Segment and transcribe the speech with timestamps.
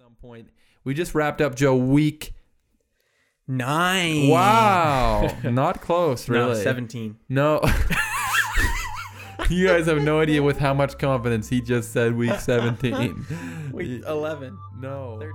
[0.00, 0.48] some point.
[0.82, 2.32] We just wrapped up Joe week.
[3.46, 4.28] Nine.
[4.28, 6.62] Wow, not close, No, really.
[6.62, 7.18] 17.
[7.28, 7.60] No.
[9.50, 13.26] you guys have no idea with how much confidence he just said week 17.
[13.72, 14.58] Week 11.
[14.78, 15.18] no.
[15.20, 15.34] 13.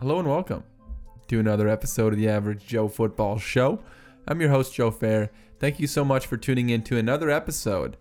[0.00, 0.62] Hello and welcome
[1.28, 3.80] to another episode of the Average Joe Football Show.
[4.28, 5.30] I'm your host, Joe Fair.
[5.58, 7.96] Thank you so much for tuning in to another episode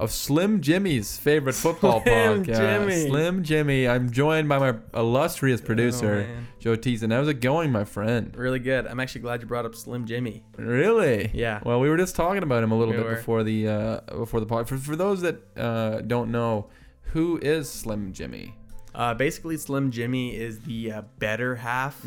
[0.00, 2.56] of Slim Jimmy's favorite football Slim podcast.
[2.56, 3.06] Jimmy.
[3.08, 3.88] Slim Jimmy.
[3.88, 6.42] I'm joined by my illustrious producer, Oh.
[6.58, 7.12] Joe Teason.
[7.12, 8.34] How's it going, my friend?
[8.36, 8.86] Really good.
[8.86, 10.42] I'm actually glad you brought up Slim Jimmy.
[10.56, 11.30] Really?
[11.32, 11.60] Yeah.
[11.64, 13.14] Well, we were just talking about him a little We bit were.
[13.16, 14.68] before the uh, before the pod.
[14.68, 16.66] For, for those that uh, don't know,
[17.12, 18.56] who is Slim Jimmy?
[18.94, 22.00] Uh, basically, Slim Jimmy is the uh, better half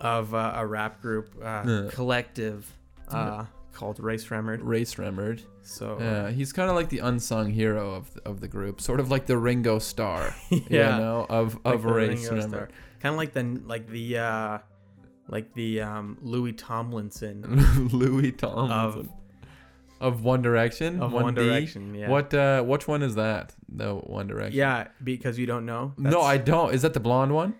[0.00, 2.70] of uh, a rap group uh, collective
[3.08, 4.60] uh, called Rae Sremmurd.
[4.62, 5.42] Rae Sremmurd.
[5.62, 9.10] So, Yeah, he's kind of like the unsung hero of of the group, sort of
[9.10, 10.98] like the Ringo Starr, you Yeah.
[10.98, 12.70] know, of of the Rae Sremmurd.
[13.00, 14.58] Kind of like the like the uh,
[15.28, 17.42] like the um, Louis Tomlinson
[17.92, 19.10] Louis of Tomlinson
[20.00, 21.00] of One Direction.
[21.02, 21.22] of 1D?
[21.22, 21.94] One Direction.
[21.94, 22.08] Yeah.
[22.08, 22.32] What?
[22.32, 23.54] Uh, which one is that?
[23.68, 24.58] The One Direction.
[24.58, 25.92] Yeah, because you don't know.
[25.98, 26.74] No, I don't.
[26.74, 27.54] Is that the blonde one?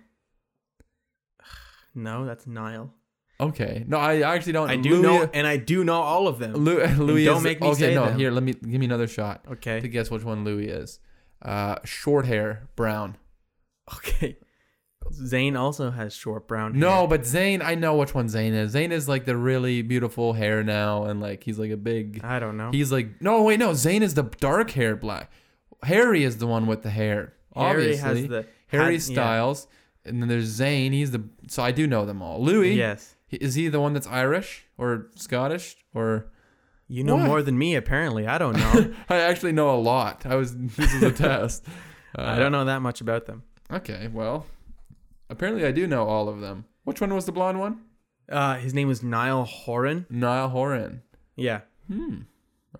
[1.94, 2.92] No, that's Niall.
[3.40, 3.84] Okay.
[3.88, 4.68] No, I actually don't.
[4.68, 6.52] I do Louis, know, and I do know all of them.
[6.52, 8.06] Louis, Louis don't is- make me okay, say no.
[8.06, 8.18] them.
[8.18, 9.80] Here, let me give me another shot Okay.
[9.80, 10.98] to guess which one Louis is.
[11.42, 13.16] Uh, short hair, brown.
[13.96, 14.36] Okay.
[15.12, 16.80] Zayn also has short brown hair.
[16.80, 18.74] No, but Zayn, I know which one Zayn is.
[18.74, 22.20] Zayn is like the really beautiful hair now, and like he's like a big.
[22.22, 22.70] I don't know.
[22.70, 23.70] He's like no, wait, no.
[23.70, 25.32] Zayn is the dark hair black.
[25.82, 27.32] Harry is the one with the hair.
[27.56, 29.14] Harry Obviously, has the Harry had- yeah.
[30.04, 30.92] And then there's Zayn.
[30.92, 32.42] He's the so I do know them all.
[32.42, 33.14] Louis, Yes.
[33.30, 36.26] is he the one that's Irish or Scottish or?
[36.92, 37.26] You know What?
[37.26, 38.26] more than me, apparently.
[38.26, 38.92] I don't know.
[39.08, 40.26] I actually know a lot.
[40.26, 41.64] I was this is a test.
[42.18, 43.44] Uh, I don't know that much about them.
[43.70, 44.46] Okay, well,
[45.28, 46.64] apparently I do know all of them.
[46.82, 47.82] Which one was the blonde one?
[48.28, 50.06] Uh, his name was Niall Horan.
[50.10, 51.02] Niall Horan.
[51.36, 51.60] Yeah.
[51.86, 52.22] Hmm.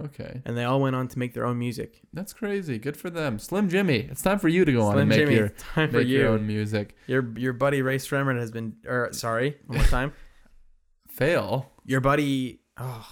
[0.00, 0.40] Okay.
[0.44, 2.00] And they all went on to make their own music.
[2.12, 2.78] That's crazy.
[2.78, 3.38] Good for them.
[3.38, 5.98] Slim Jimmy, it's time for you to go on and make Jimmy, your time for
[5.98, 6.28] make your you.
[6.28, 6.96] own music.
[7.06, 10.12] Your your buddy Ray Stremmer has been, or sorry, one more time.
[11.08, 11.70] Fail.
[11.84, 13.06] Your buddy, oh,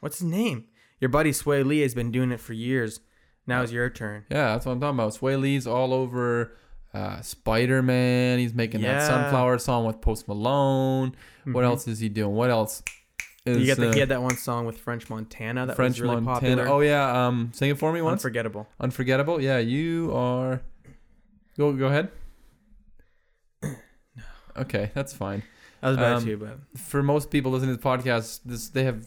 [0.00, 0.64] what's his name?
[1.00, 3.00] Your buddy Swae Lee has been doing it for years.
[3.46, 4.24] Now it's your turn.
[4.30, 5.12] Yeah, that's what I'm talking about.
[5.14, 6.56] Swae Lee's all over
[6.94, 8.38] uh, Spider Man.
[8.38, 11.14] He's making that Sunflower song with Post Malone.
[11.44, 11.66] What Mhm.
[11.66, 12.34] else is he doing?
[12.34, 12.82] What else?
[13.46, 15.94] Is, You got the, uh, he had that one song with French Montana that French
[15.94, 16.56] was really Montana.
[16.56, 16.68] popular.
[16.68, 17.26] Oh yeah.
[17.26, 18.20] Um, sing it for me once.
[18.20, 18.68] Unforgettable.
[18.78, 19.40] Unforgettable.
[19.40, 20.60] Yeah, you are.
[21.56, 22.10] Go go ahead.
[23.62, 23.74] no.
[24.56, 25.42] Okay, that's fine.
[25.80, 28.84] That was bad Um, too, but For most people listening to the podcast, this they
[28.84, 29.06] have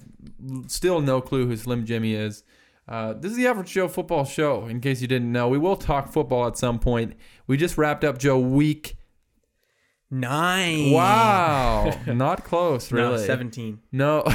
[0.67, 2.43] still no clue who Slim Jimmy is.
[2.87, 4.65] Uh, this is the Average Joe Football Show.
[4.65, 7.13] In case you didn't know, we will talk football at some point.
[7.45, 8.95] We just wrapped up Joe week.
[10.13, 10.91] Nine.
[10.91, 13.25] Wow, not close, No, really.
[13.25, 13.79] seventeen.
[13.91, 14.23] No.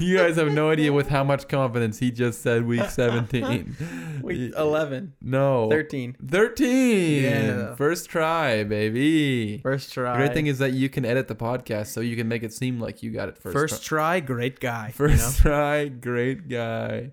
[0.00, 4.20] you guys have no idea with how much confidence he just said week 17.
[4.22, 5.12] Week eleven.
[5.20, 5.68] No.
[5.68, 6.16] Thirteen.
[6.26, 7.22] 13.
[7.22, 7.74] Yeah.
[7.74, 9.58] First try, baby.
[9.58, 10.16] First try.
[10.16, 12.80] Great thing is that you can edit the podcast so you can make it seem
[12.80, 13.52] like you got it first.
[13.52, 14.92] First try, great guy.
[14.96, 15.06] try.
[15.08, 17.10] you First try, great guy.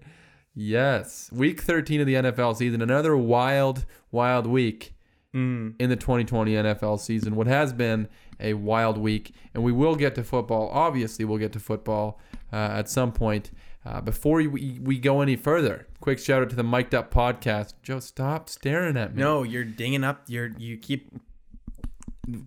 [0.60, 1.30] Yes.
[1.32, 2.82] Week 13 of the NFL season.
[2.82, 4.97] Another wild, wild week know?
[5.36, 5.76] Mm.
[5.78, 7.36] in the 2020 NFL season.
[7.36, 8.08] What has been
[8.40, 10.70] a wild week, and we will get to football.
[10.72, 12.20] Obviously, we'll get to football
[12.52, 13.52] uh, at some point.
[13.86, 17.74] Uh, before we, we go any further, quick shout out to the Mic'd Up podcast.
[17.84, 19.22] Joe, stop staring at me.
[19.22, 20.24] No, you're dinging up.
[20.28, 21.12] You're you keep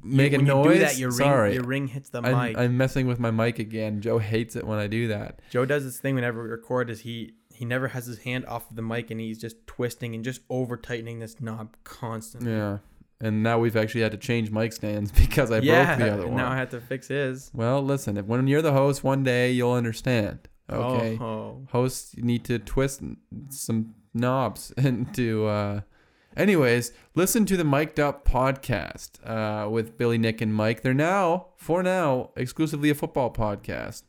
[0.02, 0.66] making when noise.
[0.66, 2.58] You do that, your Sorry, ring your ring hits the I'm, mic.
[2.58, 4.00] I'm messing with my mic again.
[4.00, 5.40] Joe hates it when I do that.
[5.50, 6.90] Joe does this thing whenever we record.
[6.90, 10.14] Is he he never has his hand off of the mic and he's just twisting
[10.14, 12.50] and just over tightening this knob constantly.
[12.52, 12.78] Yeah,
[13.20, 15.94] and now we've actually had to change mic stands because I yeah.
[15.96, 16.36] broke the other one.
[16.38, 17.50] Now I have to fix his.
[17.54, 20.48] well, listen, if when you're the host, one day you'll understand.
[20.72, 21.18] Okay.
[21.20, 23.02] Oh, hosts need to twist
[23.50, 25.80] some knobs into uh
[26.36, 31.46] anyways listen to the mic'd up podcast uh with billy nick and mike they're now
[31.56, 34.02] for now exclusively a football podcast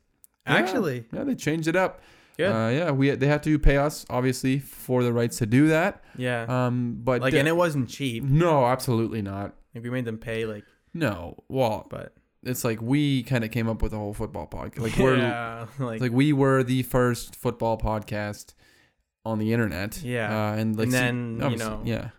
[0.47, 0.53] Yeah.
[0.55, 2.01] actually, yeah they changed it up
[2.37, 2.51] good.
[2.51, 6.03] uh yeah we they have to pay us obviously for the rights to do that
[6.17, 6.45] yeah.
[6.47, 8.23] um but like, di- and it wasn't cheap.
[8.23, 10.45] no absolutely not Like we made them pay.
[10.45, 12.13] Like, no well but
[12.43, 15.67] it's like we kind of came up with the whole football podcast like we're yeah,
[15.79, 18.53] like, like we were the first football podcast
[19.23, 20.01] on the internet.
[20.01, 20.49] Yeah.
[20.53, 20.93] Uh, and like And
[21.39, 22.09] then, you know, yeah,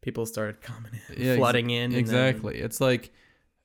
[0.00, 1.82] people started coming in, Yeah, ex- flooding in.
[1.82, 2.56] and then- exactly.
[2.58, 3.12] It's like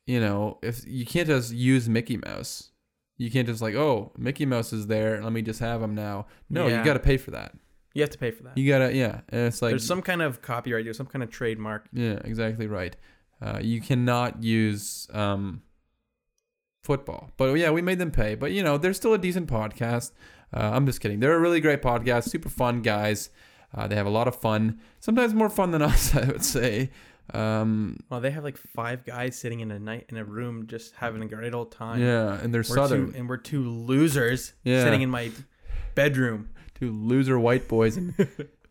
[0.06, 2.72] you know, if you can't just use Mickey Mouse,
[3.18, 5.22] you can't just like, oh, Mickey Mouse is there.
[5.24, 6.26] Let me just have him now.
[6.50, 6.80] No, Yeah.
[6.80, 7.54] you got to pay for that.
[7.94, 8.58] You have to pay for that.
[8.58, 9.22] You gotta, yeah.
[9.30, 11.88] And it's like, There's some kind of copyright, there's some kind of trademark.
[11.94, 12.96] yeah, exactly right.
[13.40, 15.62] Uh, you cannot use um,
[16.84, 18.36] football, but yeah, we made them pay.
[18.36, 20.12] But you know, they're still a decent podcast.
[20.54, 21.20] Uh, I'm just kidding.
[21.20, 22.30] They're a really great podcast.
[22.30, 23.30] Super fun guys.
[23.76, 24.80] Uh, they have a lot of fun.
[25.00, 26.90] Sometimes more fun than us, I would say.
[27.34, 30.94] Um, Well, they have like five guys sitting in a night in a room just
[30.96, 32.02] having a great old time.
[32.02, 33.12] yeah, and they're We're southern.
[33.12, 34.84] two, and we're two losers Yeah.
[34.84, 35.32] sitting in my
[35.96, 36.50] bedroom.
[36.76, 38.14] two loser white boys and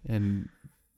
[0.08, 0.49] and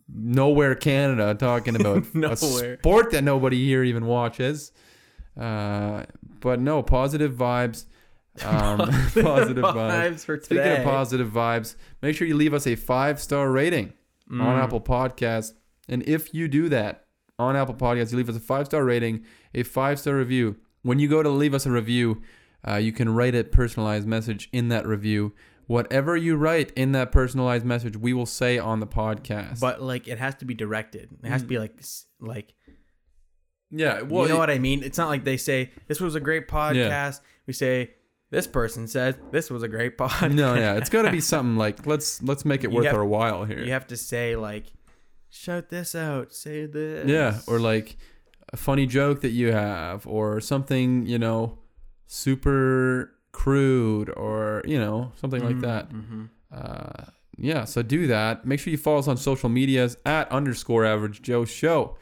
[0.09, 4.73] nowhere Canada talking about a sport that nobody here even watches.
[5.39, 6.05] Uh,
[6.41, 7.87] but no positive vibes.
[8.45, 8.79] Um,
[9.15, 10.25] positive vibes.
[10.25, 10.79] for Speaking today.
[10.79, 13.93] of positive vibes, make sure you leave us a five star rating
[14.29, 14.61] on Mm.
[14.61, 15.53] Apple Podcast.
[15.89, 17.04] And if you do that
[17.39, 20.57] on Apple Podcasts, you leave us a five star rating, a five star review.
[20.83, 22.23] When you go to leave us a review,
[22.67, 25.33] uh, you can write a personalized message in that review.
[25.67, 29.61] Whatever you write in that personalized message, we will say on the podcast.
[29.61, 31.09] But like, it has to be directed.
[31.23, 31.81] It has to be like,
[32.21, 32.55] like
[33.71, 34.83] yeah, well, you know what I mean.
[34.85, 37.21] It's not like they say this was a great podcast.
[37.47, 37.93] We say
[38.31, 40.35] this person said this was a great podcast.
[40.35, 42.95] no, yeah, it's got to be something like let's let's make it You worth have-
[42.95, 43.61] our while here.
[43.65, 44.67] You have to say like,
[45.35, 46.33] shout this out.
[46.33, 47.09] Say this.
[47.09, 47.97] Yeah, or like
[48.53, 51.59] a funny joke that you have, or something you know,
[52.07, 55.91] super crude, or you know, something like that.
[55.91, 56.25] Mm-hmm.
[56.53, 57.05] Uh,
[57.37, 58.47] yeah, so do that.
[58.47, 61.97] Make sure you follow us on social medias at underscore average Joe Show.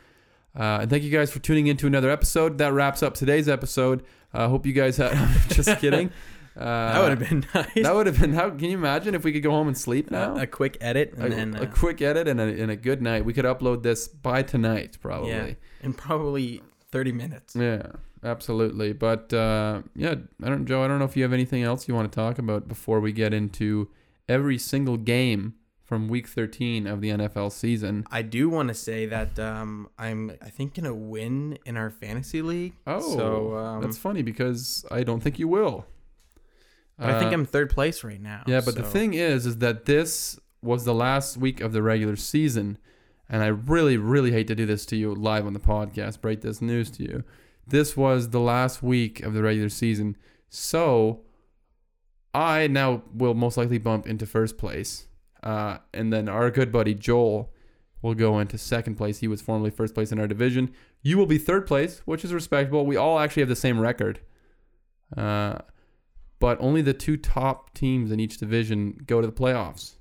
[0.54, 2.58] Uh, and thank you guys for tuning in to another episode.
[2.58, 4.04] That wraps up today's episode.
[4.34, 5.12] I uh, hope you guys had.
[5.48, 6.10] just kidding.
[6.56, 7.82] Uh, That would have been nice.
[7.82, 8.32] That would have been.
[8.32, 10.36] How can you imagine if we could go home and sleep now?
[10.36, 12.76] a, a quick edit and a, then a uh, quick edit and a, and a
[12.76, 13.24] good night.
[13.24, 15.30] We could upload this by tonight, probably.
[15.30, 15.54] Yeah.
[15.82, 17.56] in probably thirty minutes.
[17.56, 17.86] Yeah,
[18.22, 18.92] absolutely.
[18.92, 20.82] But uh, yeah, I don't, Joe.
[20.82, 23.12] I don't know if you have anything else you want to talk about before we
[23.12, 23.88] get into
[24.28, 25.54] every single game
[25.92, 28.06] from Week 13 of the NFL season.
[28.10, 32.40] I do want to say that um, I'm I think gonna win in our fantasy
[32.40, 32.72] league.
[32.86, 35.84] Oh, so um, that's funny because I don't think you will.
[37.02, 38.42] But I think Uh, I'm third place right now.
[38.46, 42.16] Yeah, but the thing is, is that this was the last week of the regular
[42.16, 42.78] season,
[43.28, 46.40] and I really, really hate to do this to you live on the podcast, break
[46.40, 47.24] this news to you.
[47.66, 50.16] This was the last week of the regular season,
[50.48, 51.20] so
[52.34, 55.06] I now will most likely bump into first place,
[55.42, 57.52] uh, and then our good buddy Joel
[58.00, 59.18] will go into second place.
[59.18, 60.70] He was formerly first place in our division.
[61.02, 62.84] You will be third place, which is respectable.
[62.84, 64.20] We all actually have the same record.
[65.16, 65.58] Uh,
[66.42, 69.92] but only the two top teams in each division go to the playoffs.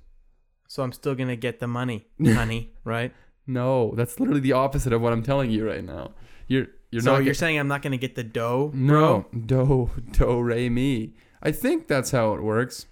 [0.66, 2.72] So I'm still gonna get the money, honey.
[2.82, 3.14] Right?
[3.46, 6.10] No, that's literally the opposite of what I'm telling you right now.
[6.48, 7.18] You're you're so not.
[7.18, 8.72] you're get- saying I'm not gonna get the dough?
[8.74, 11.14] no do do re mi.
[11.40, 12.86] I think that's how it works.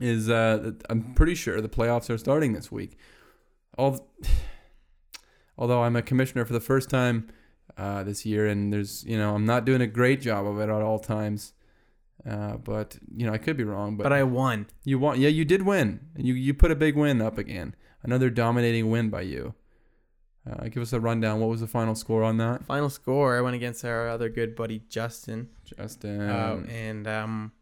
[0.00, 2.96] Is uh, I'm pretty sure the playoffs are starting this week.
[3.76, 4.06] All,
[5.58, 7.26] although I'm a commissioner for the first time
[7.76, 10.64] uh, this year, and there's you know I'm not doing a great job of it
[10.64, 11.54] at all times.
[12.26, 13.96] Uh, but you know I could be wrong.
[13.96, 14.66] But but I won.
[14.84, 15.20] You won.
[15.20, 16.00] yeah, you did win.
[16.16, 17.74] You you put a big win up again.
[18.02, 19.54] Another dominating win by you.
[20.48, 21.40] Uh, give us a rundown.
[21.40, 23.36] What was the final score on that, Final score.
[23.36, 26.20] I went against our other good buddy Justin, Justin?
[26.22, 27.52] uh, and um,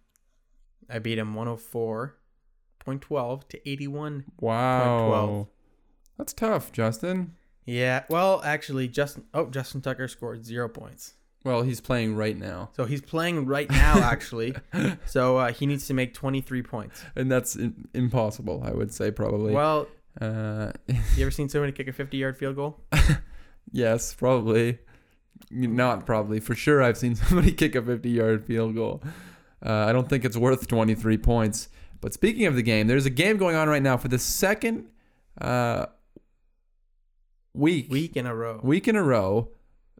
[0.89, 4.25] I beat him 104.12 to 81.
[4.39, 5.49] wow, 12.
[6.19, 7.35] that's tough, Justin.
[7.65, 8.05] Yeah.
[8.09, 9.25] Well, actually, Justin.
[9.35, 11.15] Oh, Justin Tucker scored zero points.
[11.47, 14.55] Well, he's playing right now, So he's playing right now, actually.
[15.07, 17.03] so uh, he needs to make 23 points.
[17.15, 18.63] and that's in, impossible.
[18.67, 19.55] I would say probably.
[19.55, 19.87] Well,
[20.21, 22.81] uh, you ever seen somebody kick a 50 yard field goal?
[23.71, 24.79] yes, probably.
[25.51, 26.41] Not probably.
[26.41, 29.03] For sure, I've seen somebody kick a 50-yard field goal.
[29.65, 31.69] Uh, I don't think it's worth 23 points.
[32.01, 34.87] But speaking of the game, there's a game going on right now for the second
[35.41, 35.87] uh,
[37.55, 38.61] week Week in a row.
[38.63, 39.51] week in a row.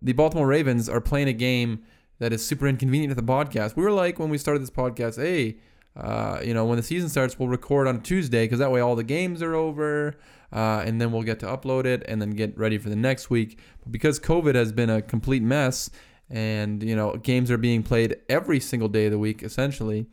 [0.03, 1.83] The Baltimore Ravens are playing a game
[2.19, 3.77] that is super inconvenient to the podcast.
[3.77, 5.57] We were like when we started this podcast, hey,
[5.97, 8.97] uh, you know, when the season starts, we'll record on Tuesday because that way all
[8.97, 10.15] the games are over,
[10.53, 13.31] uh, and then we'll get to upload it and then get ready for the next
[13.31, 13.59] week.
[13.83, 15.91] But because COVID has been a complete mess,
[16.29, 20.07] and you know, games are being played every single day of the week, essentially,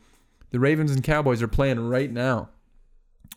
[0.50, 2.48] the Ravens and Cowboys are playing right now.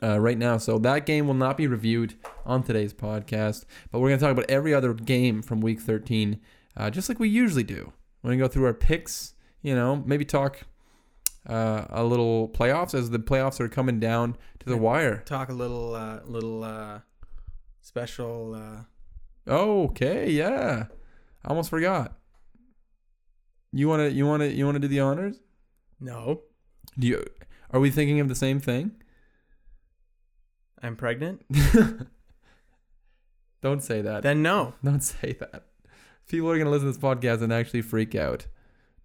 [0.03, 2.13] Uh, right now, so that game will not be reviewed
[2.45, 6.39] on today's podcast, but we're going to talk about every other game from Week 13,
[6.75, 7.91] uh, just like we usually do.
[8.21, 10.59] We're going to go through our picks, you know, maybe talk
[11.49, 15.23] uh, a little playoffs as the playoffs are coming down to the wire.
[15.25, 16.99] Talk a little, uh, little uh,
[17.81, 18.53] special.
[18.53, 18.83] Uh,
[19.49, 20.87] Okay, yeah.
[21.43, 22.17] I almost forgot.
[23.71, 25.39] You wanna you wanna you wanna do the honors?
[25.99, 26.41] No,
[26.99, 27.23] Do you?
[27.71, 28.91] Are we thinking of the same thing?
[30.81, 31.43] I'm pregnant.
[33.61, 34.23] Don't say that.
[34.23, 34.73] Then no.
[34.83, 35.65] Don't say that.
[36.27, 38.47] People are gonna listen to this podcast and actually freak out.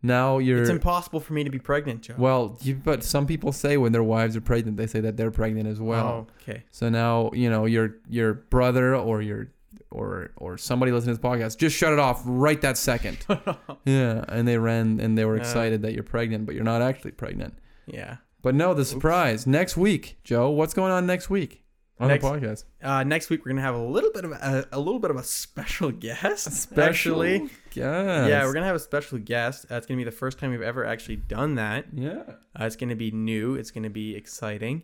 [0.02, 2.14] Now you're It's impossible for me to be pregnant, Joe.
[2.18, 5.30] well, you, but some people say when their wives are pregnant, they say that they're
[5.30, 6.26] pregnant as well.
[6.28, 6.64] Oh, okay.
[6.72, 9.52] So now you know your your brother or your
[9.90, 13.24] or or somebody listening to this podcast just shut it off right that second.
[13.84, 17.12] yeah, and they ran and they were excited that you're pregnant, but you're not actually
[17.12, 17.54] pregnant.
[17.86, 18.16] yeah.
[18.42, 20.50] But no, the surprise next week, Joe.
[20.50, 21.61] What's going on next week
[22.00, 22.64] on Next- the podcast?
[22.82, 25.16] Uh, next week we're gonna have a little bit of a, a little bit of
[25.16, 26.50] a special guest.
[26.52, 27.38] Special actually.
[27.70, 28.28] guest.
[28.28, 29.66] Yeah, we're gonna have a special guest.
[29.70, 31.86] Uh, it's gonna be the first time we've ever actually done that.
[31.92, 32.22] yeah.
[32.58, 33.54] Uh, it's gonna be new.
[33.54, 34.82] It's gonna be exciting.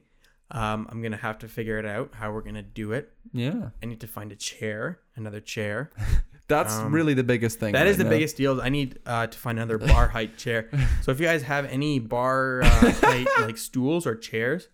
[0.50, 3.12] Um, I'm gonna have to figure it out how we're gonna do it.
[3.32, 3.70] Yeah.
[3.82, 5.90] I need to find a chair, another chair.
[6.48, 7.72] That's Um, really the biggest thing.
[7.74, 8.10] That right is the now.
[8.10, 8.60] biggest deal.
[8.62, 10.70] I need uh, to find another bar height chair.
[11.02, 14.68] So if you guys have any bar uh, height like stools or chairs,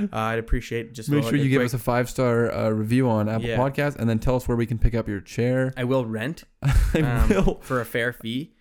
[0.00, 2.70] uh, I'd appreciate just Make a- sure you give quick- us a five star uh,
[2.70, 3.56] review on Apple Yeah.
[3.58, 5.72] Podcasts, and then tell us where we can pick up your chair.
[5.76, 7.58] I will rent I um, will.
[7.60, 8.54] for a fair fee,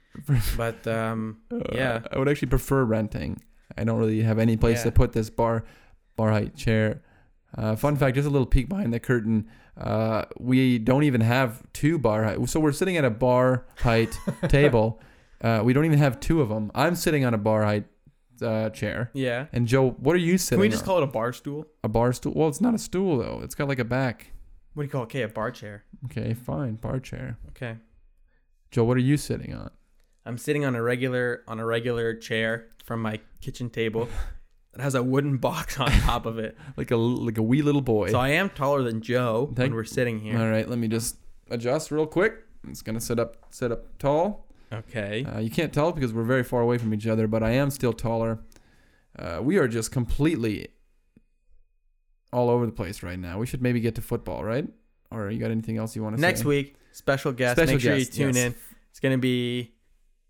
[0.57, 1.37] but um,
[1.71, 2.01] yeah.
[2.05, 3.41] Uh, I would actually prefer renting.
[3.77, 4.85] I don't really have any place Yeah.
[4.85, 5.65] to put this bar
[6.15, 7.01] bar height chair.
[7.57, 9.47] Uh, fun fact, just a little peek behind the curtain.
[9.77, 12.49] Uh, we don't even have two bar height.
[12.49, 14.17] So we're sitting at a bar height
[14.47, 15.01] table.
[15.41, 16.71] Uh, we don't even have two of them.
[16.73, 17.85] I'm sitting on a bar height
[18.41, 19.11] uh, chair.
[19.13, 19.47] yeah.
[19.53, 20.85] And Joe, what are you Can sitting we just on?
[20.87, 21.65] call it a bar stool?
[21.83, 22.33] a bar stool?
[22.35, 23.41] Well, it's not a stool though.
[23.43, 24.31] It's got like a back.
[24.73, 25.05] What do you call it?
[25.05, 25.83] Okay, a bar chair.
[26.05, 27.37] Okay, fine, bar chair.
[27.49, 27.77] Okay.
[28.71, 29.71] Joe, what are you sitting on?
[30.25, 34.07] I'm sitting on a regular on a regular chair from my kitchen table.
[34.75, 36.57] It has a wooden box on top of it.
[36.77, 38.11] Like a like a wee little boy.
[38.11, 40.37] So I am taller than Joe Thank- when we're sitting here.
[40.37, 41.17] All right, let me just
[41.49, 42.35] adjust real quick.
[42.67, 44.47] It's gonna sit up sit up tall.
[44.73, 45.23] Okay.
[45.25, 47.69] Uh, you can't tell because we're very far away from each other, but I am
[47.69, 48.39] still taller.
[49.17, 50.67] Uh, we are just completely
[52.33, 53.37] all over the place right now.
[53.39, 54.67] We should maybe get to football, right?
[55.11, 56.27] Or you got anything else you want to say?
[56.27, 57.57] Next week, special guest.
[57.57, 58.45] Special Make sure guest, you tune yes.
[58.45, 58.55] in.
[58.89, 59.73] It's gonna be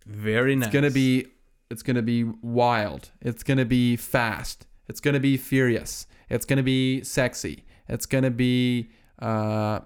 [0.05, 0.67] very nice.
[0.67, 1.27] It's gonna be
[1.69, 3.11] it's gonna be wild.
[3.21, 4.67] It's gonna be fast.
[4.87, 6.07] It's gonna be furious.
[6.29, 7.65] It's gonna be sexy.
[7.87, 9.79] It's gonna be uh,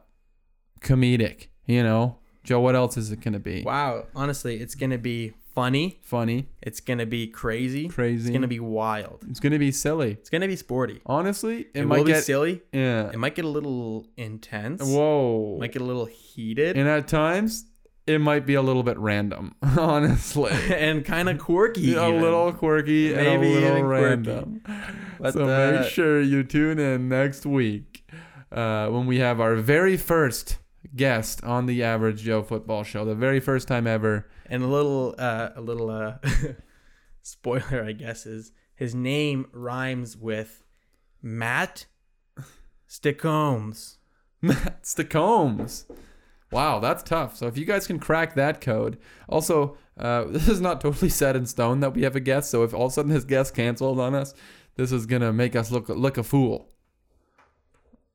[0.82, 1.48] comedic.
[1.66, 2.60] You know, Joe.
[2.62, 3.64] What else is it gonna be?
[3.64, 4.08] wow.
[4.16, 6.00] Honestly, it's gonna be funny.
[6.04, 7.88] Funny, It's gonna be crazy.
[7.90, 8.30] crazy.
[8.30, 9.26] It's gonna be wild.
[9.30, 10.12] It's gonna be silly.
[10.14, 11.02] It's gonna be sporty.
[11.06, 12.62] Honestly, it, It, might will be get silly.
[12.72, 13.10] yeah.
[13.10, 14.82] It might get a little intense.
[14.84, 15.58] Whoa.
[15.60, 16.78] Might get a little heated.
[16.78, 17.66] and at times,
[18.10, 19.54] it might be a little bit random.
[19.78, 21.94] Honestly, and kind of quirky.
[21.94, 22.22] a even.
[22.22, 24.64] little quirky and a little random.
[25.20, 28.10] But, so uh, make sure you tune in next week
[28.52, 30.58] uh, when we have our very first
[30.96, 33.06] guest on the Average Joe Football Show.
[33.06, 34.28] The very first time ever.
[34.48, 36.18] And a little, uh, a little uh,
[37.22, 40.64] spoiler, I guess, is his name rhymes with
[41.22, 41.86] Matt
[42.90, 43.98] Stickholmes.
[44.42, 45.84] Matt Stickholmes.
[46.52, 47.36] Wow, that's tough.
[47.36, 51.36] So if you guys can crack that code, also uh, this is not totally set
[51.36, 52.50] in stone that we have a guest.
[52.50, 54.34] So if all of a sudden his guest canceled on us,
[54.76, 56.70] this is gonna make us look look a fool.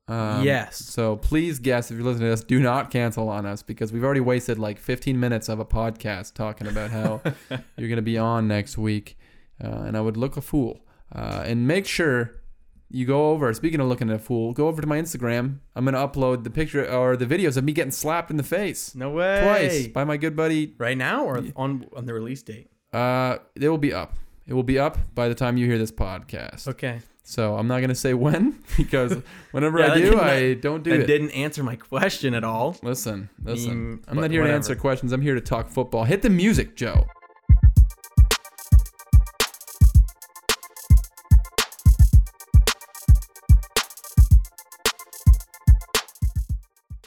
[0.07, 0.77] Um, Yes.
[0.77, 4.03] So please, guess if you're listening to this, do not cancel on us because we've
[4.03, 7.21] already wasted like 15 minutes of a podcast talking about how
[7.77, 9.17] you're gonna be on next week,
[9.63, 10.81] uh, and I would look a fool.
[11.13, 12.41] Uh, and make sure
[12.89, 13.53] you go over.
[13.53, 15.59] Speaking of looking at a fool, go over to my Instagram.
[15.75, 18.93] I'm gonna upload the picture or the videos of me getting slapped in the face
[18.95, 19.41] No way.
[19.43, 20.73] twice by my good buddy.
[20.77, 22.69] Right now or on on the release date?
[22.93, 24.15] Uh, it will be up.
[24.47, 26.67] It will be up by the time you hear this podcast.
[26.67, 26.99] Okay.
[27.27, 29.17] So I'm not gonna say when because
[29.51, 31.07] whenever Yeah, I do, I don't do That it.
[31.07, 32.77] didn't answer my question at all.
[32.83, 33.97] Listen, listen.
[33.97, 35.11] Mm, I'm not here to answer questions.
[35.11, 36.03] I'm here to talk football.
[36.03, 37.07] Hit the music, Joe.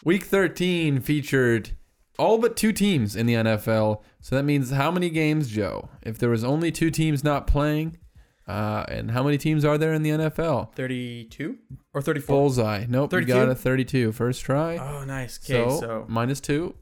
[0.08, 1.72] Week 13 featured
[2.18, 4.00] all but two teams in the NFL.
[4.22, 5.90] So that means how many games, Joe?
[6.00, 7.98] If there was only two teams not playing,
[8.46, 10.74] uh, and how many teams are there in the NFL?
[10.74, 11.58] 32
[11.92, 12.34] or 34?
[12.34, 12.86] Bullseye.
[12.88, 13.32] Nope, you 32?
[13.34, 14.12] got a 32.
[14.12, 14.78] First try.
[14.78, 15.38] Oh, nice.
[15.44, 16.74] Okay, so, so, minus two.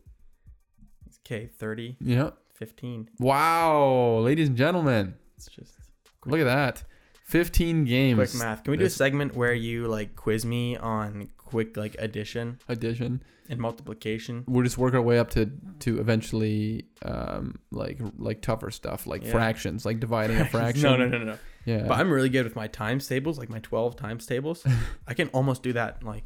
[1.26, 2.30] okay, 30, Yeah.
[2.54, 3.11] 15.
[3.18, 5.73] Wow, ladies and gentlemen, It's just
[6.26, 6.85] look at that.
[7.25, 8.30] 15 games.
[8.30, 8.62] quick math.
[8.62, 13.22] Can we do a segment where you like quiz me on quick like addition addition.
[13.48, 14.44] and multiplication?
[14.46, 15.50] We'll just work our way up to
[15.80, 19.32] to eventually um like like tougher stuff like Yeah.
[19.32, 20.82] fractions, like dividing a fraction.
[20.82, 21.38] no, no, no, no, no.
[21.64, 21.84] Yeah.
[21.88, 24.64] But I'm really good with my times tables, like my 12 times tables.
[25.06, 26.24] I can almost do that like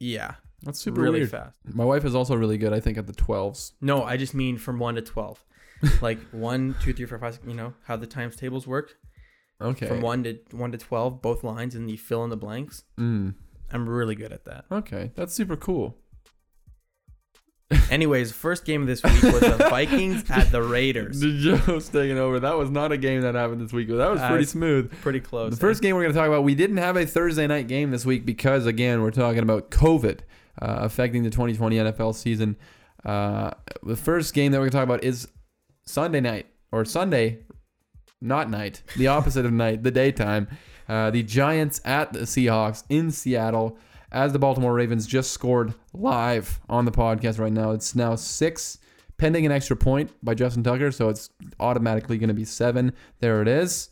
[0.00, 1.30] yeah, That's super really weird.
[1.30, 1.58] fast.
[1.72, 3.72] My wife is also really good, I think, at the 12s.
[3.80, 5.44] No, I just mean from 1 to 12.
[6.02, 7.34] like one, two, three, four, five.
[7.34, 8.96] six, You know how the times tables work
[9.60, 9.86] Okay.
[9.86, 12.84] from one to one to twelve, both lines, and you fill in the blanks.
[12.98, 13.34] Mm.
[13.72, 14.64] I'm really good at that.
[14.70, 15.96] Okay, that's super cool.
[17.90, 21.20] Anyways, first game of this week was the Vikings at the Raiders.
[21.20, 22.40] The Joe's taking over.
[22.40, 24.90] That was not a game that happened this week, that was Uh, pretty it's smooth.
[25.02, 25.50] Pretty close.
[25.50, 27.90] The first game we're going to talk about, we didn't have a Thursday night game
[27.90, 30.20] this week because, again, we're talking about COVID
[30.62, 32.56] uh, affecting the 2020 NFL season.
[33.04, 33.50] Uh,
[33.82, 35.28] the first game that we're going to talk about is
[35.84, 37.40] Sunday night or Sunday,
[38.20, 40.48] not night, the opposite of night, the daytime.
[40.88, 43.76] Uh, the Giants at the Seahawks in Seattle
[44.10, 47.72] as the Baltimore Ravens just scored live on the podcast right now.
[47.72, 48.78] It's now six,
[49.18, 51.28] pending an extra point by Justin Tucker, so it's
[51.60, 52.94] automatically going to be seven.
[53.20, 53.90] There it is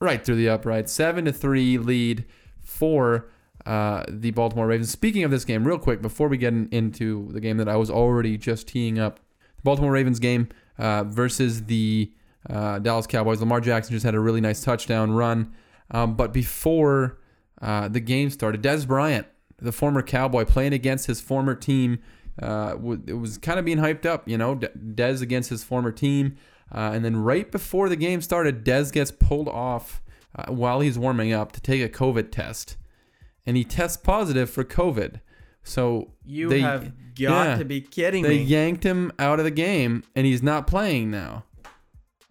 [0.00, 0.88] right through the upright.
[0.88, 2.24] Seven to three lead
[2.62, 3.30] for
[3.66, 4.90] uh, the Baltimore Ravens.
[4.90, 7.76] Speaking of this game, real quick before we get in, into the game that I
[7.76, 9.20] was already just teeing up,
[9.56, 10.48] the Baltimore Ravens game
[10.78, 12.12] uh, versus the
[12.48, 13.40] uh, Dallas Cowboys.
[13.40, 15.52] Lamar Jackson just had a really nice touchdown run,
[15.90, 17.18] um, but before
[17.60, 19.26] uh, the game started, Dez Bryant,
[19.58, 21.98] the former Cowboy, playing against his former team.
[22.40, 25.62] Uh, w- it was kind of being hyped up, you know, De- Dez against his
[25.62, 26.36] former team.
[26.72, 30.00] Uh, and then right before the game started, Dez gets pulled off
[30.36, 32.76] uh, while he's warming up to take a COVID test,
[33.44, 35.20] and he tests positive for COVID.
[35.62, 37.56] So you they- have got yeah.
[37.58, 38.44] to be kidding they me.
[38.44, 41.44] yanked him out of the game, and he's not playing now.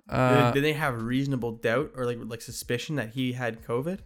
[0.09, 3.99] Uh, did, did they have reasonable doubt or like like suspicion that he had COVID?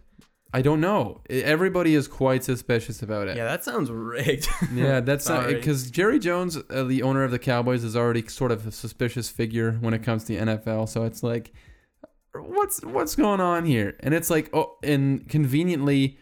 [0.54, 1.20] I don't know.
[1.28, 3.36] Everybody is quite suspicious about it.
[3.36, 4.48] Yeah, that sounds rigged.
[4.72, 8.64] Yeah, that's because Jerry Jones, uh, the owner of the Cowboys, is already sort of
[8.64, 10.88] a suspicious figure when it comes to the NFL.
[10.88, 11.52] So it's like,
[12.32, 13.96] what's what's going on here?
[13.98, 16.18] And it's like, oh, and conveniently,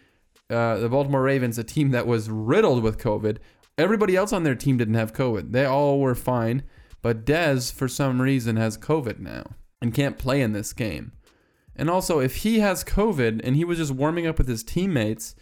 [0.48, 3.36] uh, the Baltimore Ravens, a team that was riddled with COVID,
[3.76, 5.52] everybody else on their team didn't have COVID.
[5.52, 6.62] They all were fine,
[7.02, 11.12] but Dez, for some reason, has COVID now and can't play in this game.
[11.74, 15.34] And also, if he has COVID and he was just warming up with his teammates,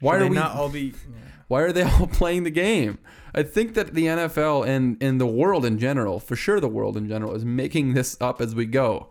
[0.00, 0.94] why Should are we not all be?
[1.48, 2.98] why are they all playing the game?
[3.34, 6.96] I think that the NFL and, and the world in general, for sure the world
[6.96, 9.08] in general, is making this up as we go.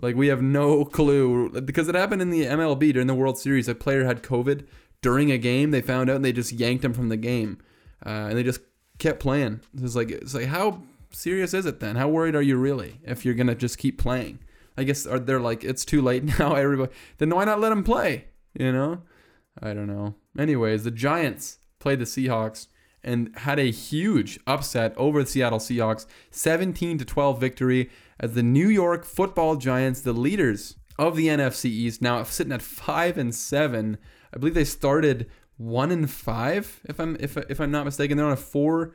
[0.00, 3.68] Like we have no clue because it happened in the MLB during the World Series.
[3.68, 4.66] A player had COVID
[5.02, 5.70] during a game.
[5.70, 7.58] They found out and they just yanked him from the game,
[8.06, 8.60] uh, and they just
[8.98, 9.60] kept playing.
[9.76, 11.96] It's like it's like how serious is it then?
[11.96, 14.40] How worried are you really if you're gonna just keep playing?
[14.76, 16.54] I guess are they're like it's too late now.
[16.54, 18.26] Everybody then why not let them play?
[18.54, 19.02] You know,
[19.60, 20.14] I don't know.
[20.38, 22.68] Anyways, the Giants played the Seahawks
[23.02, 28.42] and had a huge upset over the Seattle Seahawks, 17 to 12 victory as the
[28.42, 33.34] New York Football Giants, the leaders of the NFC East, now sitting at 5 and
[33.34, 33.98] 7.
[34.34, 38.16] I believe they started 1 and 5 if I'm if if I'm not mistaken.
[38.16, 38.94] They're on a 4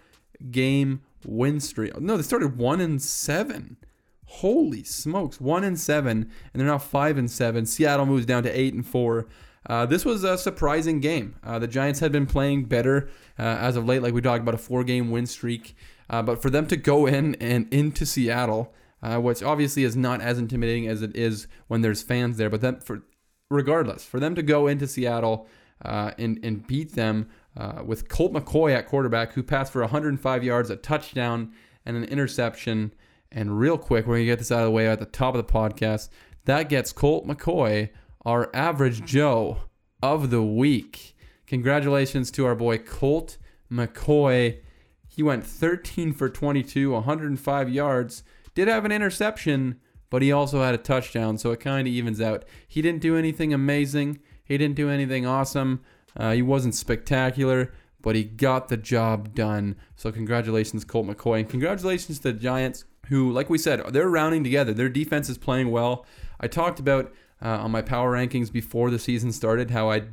[0.52, 2.00] game win streak.
[2.00, 3.78] No, they started 1 and 7.
[4.26, 7.66] Holy smokes, 1 and 7 and they're now 5 and 7.
[7.66, 9.28] Seattle moves down to 8 and 4.
[9.66, 11.36] Uh, this was a surprising game.
[11.44, 13.10] Uh, the Giants had been playing better
[13.40, 15.76] uh, as of late, like we talked about a four-game win streak.
[16.10, 20.22] Uh, but for them to go in and into Seattle, uh, which obviously is not
[20.22, 23.04] as intimidating as it is when there's fans there, but then for
[23.50, 25.48] regardless, for them to go into Seattle
[25.84, 30.44] uh, and and beat them uh, with Colt McCoy at quarterback, who passed for 105
[30.44, 31.54] yards, a touchdown,
[31.86, 32.94] and an interception.
[33.32, 35.46] And real quick, we're gonna get this out of the way at the top of
[35.46, 36.10] the podcast.
[36.46, 37.90] That gets Colt McCoy
[38.26, 39.64] our average Joe
[40.02, 41.16] of the week.
[41.48, 43.38] Congratulations to our boy Colt
[43.72, 44.60] McCoy.
[45.08, 48.24] He went 13 for 22, 105 yards.
[48.56, 52.22] Did have an interception, but he also had a touchdown, so it kind of evens
[52.22, 52.46] out.
[52.68, 54.20] He didn't do anything amazing.
[54.44, 55.82] He didn't do anything awesome.
[56.16, 59.76] Uh, he wasn't spectacular, but he got the job done.
[59.96, 64.44] So congratulations, Colt McCoy, and congratulations to the Giants, who, like we said, they're rounding
[64.44, 64.74] together.
[64.74, 66.06] Their defense is playing well.
[66.40, 70.04] I talked about uh, on my power rankings before the season started how I,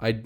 [0.00, 0.22] I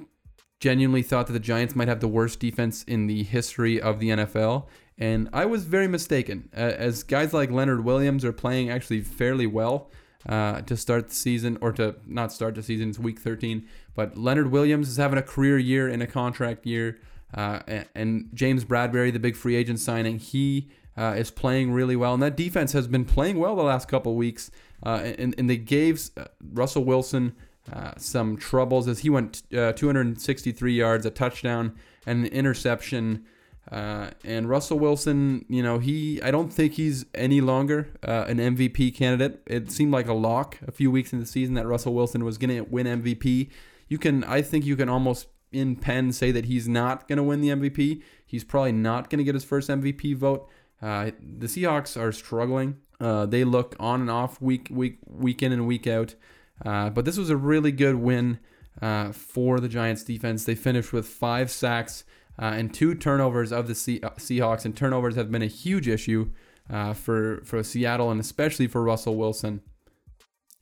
[0.60, 4.10] genuinely thought that the Giants might have the worst defense in the history of the
[4.10, 4.66] NFL,
[4.98, 6.48] and I was very mistaken.
[6.52, 9.90] As guys like Leonard Williams are playing actually fairly well
[10.26, 13.66] uh, to start the season, or to not start the season, it's week 13.
[13.96, 16.98] But Leonard Williams is having a career year and a contract year,
[17.34, 17.60] uh,
[17.94, 22.22] and, James Bradberry, the big free agent signing, he uh, is playing really well, and
[22.22, 24.50] that defense has been playing well the last couple weeks.
[24.84, 27.34] Uh, and, and they gave uh, Russell Wilson
[27.72, 31.74] uh, some troubles as he went uh, 263 yards, a touchdown,
[32.06, 33.24] and an interception.
[33.72, 39.42] And Russell Wilson, you know, he I don't think he's any longer an MVP candidate.
[39.46, 42.38] It seemed like a lock a few weeks in the season that Russell Wilson was
[42.38, 43.50] going to win MVP.
[43.88, 47.22] You can, I think, you can almost in pen say that he's not going to
[47.22, 48.02] win the MVP.
[48.24, 50.48] He's probably not going to get his first MVP vote.
[50.82, 55.52] Uh, the Seahawks are struggling Uh, they look on and off week week week in
[55.52, 56.14] and week out.
[56.64, 58.38] Uh, but this was a really good win
[58.80, 60.44] uh, for the Giants defense.
[60.44, 62.04] They finished with five sacks
[62.38, 66.30] uh, and two turnovers of the uh, Seahawks, and turnovers have been a huge issue
[66.94, 69.60] for for Seattle and especially for Russell Wilson.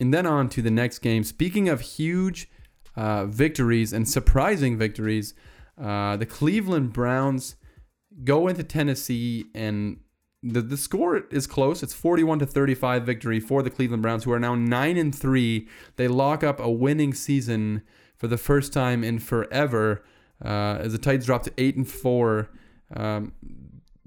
[0.00, 1.22] And then on to the next game.
[1.22, 2.50] Speaking of huge
[2.96, 5.34] uh, victories and surprising victories,
[5.82, 7.56] uh, the Cleveland Browns
[8.22, 9.98] go into Tennessee and
[10.42, 11.82] the, the score is close.
[11.82, 15.66] It's 41 to 35 victory for the Cleveland Browns, who are now 9 and 3.
[15.96, 17.82] They lock up a winning season
[18.16, 20.04] for the first time in forever
[20.44, 22.50] uh, as the Titans drop to 8 and 4.
[22.94, 23.32] Um,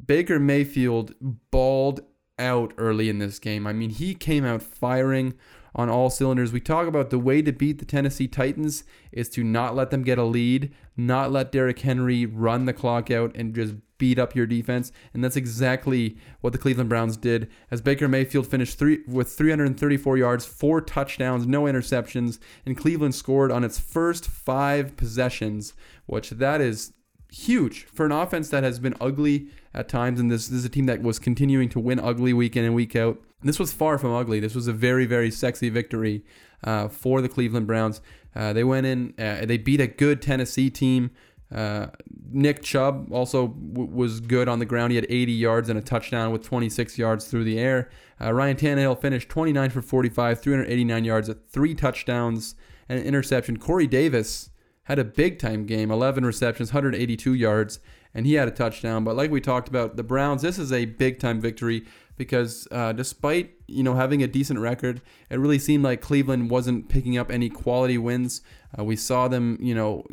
[0.05, 1.15] Baker Mayfield
[1.51, 2.01] balled
[2.39, 3.65] out early in this game.
[3.65, 5.33] I mean, he came out firing
[5.77, 6.51] on all cylinders.
[6.51, 10.01] We talk about the way to beat the Tennessee Titans is to not let them
[10.01, 14.35] get a lead, not let Derrick Henry run the clock out and just beat up
[14.35, 14.91] your defense.
[15.13, 20.17] And that's exactly what the Cleveland Browns did as Baker Mayfield finished three with 334
[20.17, 25.73] yards, four touchdowns, no interceptions, and Cleveland scored on its first 5 possessions,
[26.05, 26.93] which that is
[27.31, 30.69] huge for an offense that has been ugly at times and this, this is a
[30.69, 33.21] team that was continuing to win ugly week in and week out.
[33.43, 34.39] This was far from ugly.
[34.39, 36.23] This was a very, very sexy victory
[36.63, 38.01] uh, for the Cleveland Browns.
[38.35, 41.11] Uh, they went in, uh, they beat a good Tennessee team.
[41.53, 41.87] Uh,
[42.29, 44.91] Nick Chubb also w- was good on the ground.
[44.91, 47.89] He had 80 yards and a touchdown with 26 yards through the air.
[48.19, 52.55] Uh, Ryan Tannehill finished 29 for 45, 389 yards, three touchdowns,
[52.89, 53.57] and an interception.
[53.57, 54.49] Corey Davis
[54.83, 57.79] had a big time game 11 receptions, 182 yards,
[58.13, 59.03] and he had a touchdown.
[59.03, 61.85] But like we talked about, the Browns, this is a big time victory
[62.17, 66.89] because uh, despite you know having a decent record, it really seemed like Cleveland wasn't
[66.89, 68.41] picking up any quality wins.
[68.77, 70.03] Uh, we saw them you know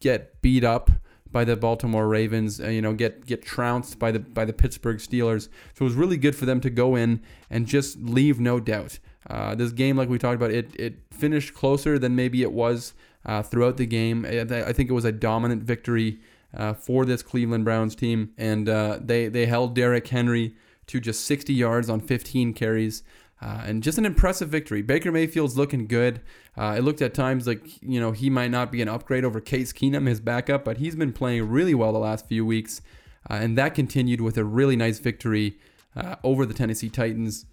[0.00, 0.90] get beat up
[1.34, 4.98] by the Baltimore Ravens, uh, you know, get get trounced by the by the Pittsburgh
[4.98, 5.48] Steelers.
[5.74, 9.00] So it was really good for them to go in and just leave no doubt.
[9.28, 12.94] Uh, this game, like we talked about, it it finished closer than maybe it was
[13.26, 14.24] uh, throughout the game.
[14.24, 16.20] I think it was a dominant victory
[16.56, 18.68] uh, for this Cleveland Browns team, and
[19.04, 20.54] they they held Derrick Henry
[20.86, 23.02] to just 60 yards on 15 carries.
[23.42, 24.80] Uh, and just an impressive victory.
[24.80, 26.20] Baker Mayfield's looking good.
[26.56, 29.40] Uh, it looked at times like you know he might not be an upgrade over
[29.40, 32.80] Case Keenum, his backup, but he's been playing really well the last few weeks,
[33.28, 35.58] uh, and that continued with a really nice victory
[35.96, 37.44] uh, over the Tennessee Titans.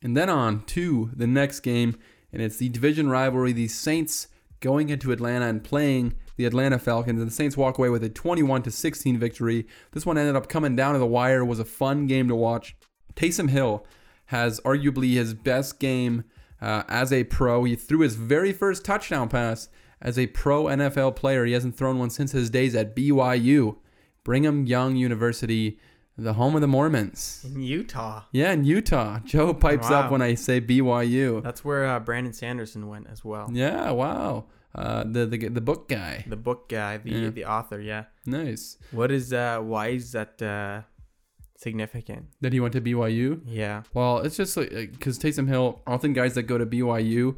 [0.00, 1.98] And then on to the next game,
[2.32, 3.52] and it's the division rivalry.
[3.52, 4.28] The Saints
[4.60, 8.08] going into Atlanta and playing the Atlanta Falcons, and the Saints walk away with a
[8.08, 9.66] 21 to 16 victory.
[9.92, 11.40] This one ended up coming down to the wire.
[11.40, 12.74] It was a fun game to watch.
[13.14, 13.84] Taysom Hill
[14.26, 16.24] has arguably his best game
[16.62, 17.64] uh, as a pro.
[17.64, 19.68] He threw his very first touchdown pass
[20.00, 21.44] as a pro NFL player.
[21.44, 23.76] He hasn't thrown one since his days at BYU,
[24.24, 25.78] Brigham Young University,
[26.16, 27.42] the home of the Mormons.
[27.46, 28.22] In Utah.
[28.32, 29.18] Yeah, in Utah.
[29.24, 30.00] Joe pipes Wow.
[30.02, 31.42] up when I say BYU.
[31.42, 33.50] That's where uh, Brandon Sanderson went as well.
[33.52, 34.46] Yeah, wow.
[34.74, 36.24] Uh, the, the the book guy.
[36.28, 37.30] The book guy, the Yeah.
[37.30, 38.04] the author, yeah.
[38.26, 38.78] Nice.
[38.92, 40.82] What is uh why is that uh
[41.56, 42.26] significant?
[42.40, 43.40] That he went to BYU.
[43.46, 43.82] Yeah.
[43.94, 47.36] Well, it's just like because Taysom Hill, often guys that go to BYU,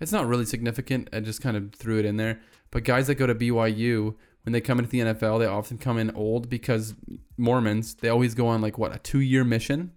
[0.00, 1.08] it's not really significant.
[1.12, 2.40] I just kind of threw it in there.
[2.70, 5.96] But guys that go to BYU, when they come into the NFL, they often come
[5.98, 6.94] in old because
[7.38, 9.92] Mormons, they always go on like what a two year mission.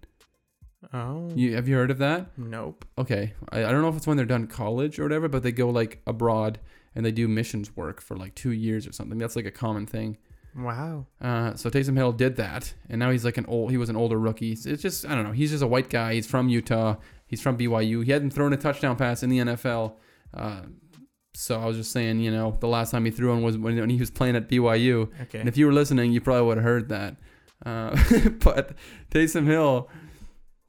[0.92, 1.28] Oh.
[1.34, 2.30] You have you heard of that?
[2.38, 2.84] nope.
[2.96, 5.50] Okay, I, I don't know if it's when they're done college or whatever, but they
[5.52, 6.60] go like abroad
[6.98, 9.18] and they do missions work for like two years or something.
[9.18, 10.18] That's like a common thing.
[10.56, 11.06] Wow.
[11.22, 13.70] Uh, so Taysom Hill did that, and now he's like an old.
[13.70, 14.50] He was an older rookie.
[14.50, 15.30] It's just I don't know.
[15.30, 16.14] He's just a white guy.
[16.14, 16.96] He's from Utah.
[17.28, 18.04] He's from BYU.
[18.04, 19.94] He hadn't thrown a touchdown pass in the NFL.
[20.34, 20.62] Uh,
[21.34, 23.76] so I was just saying, you know, the last time he threw one was when,
[23.76, 25.08] when he was playing at BYU.
[25.22, 25.38] Okay.
[25.38, 27.16] And if you were listening, you probably would have heard that.
[27.64, 27.90] Uh,
[28.40, 28.72] but
[29.12, 29.88] Taysom Hill,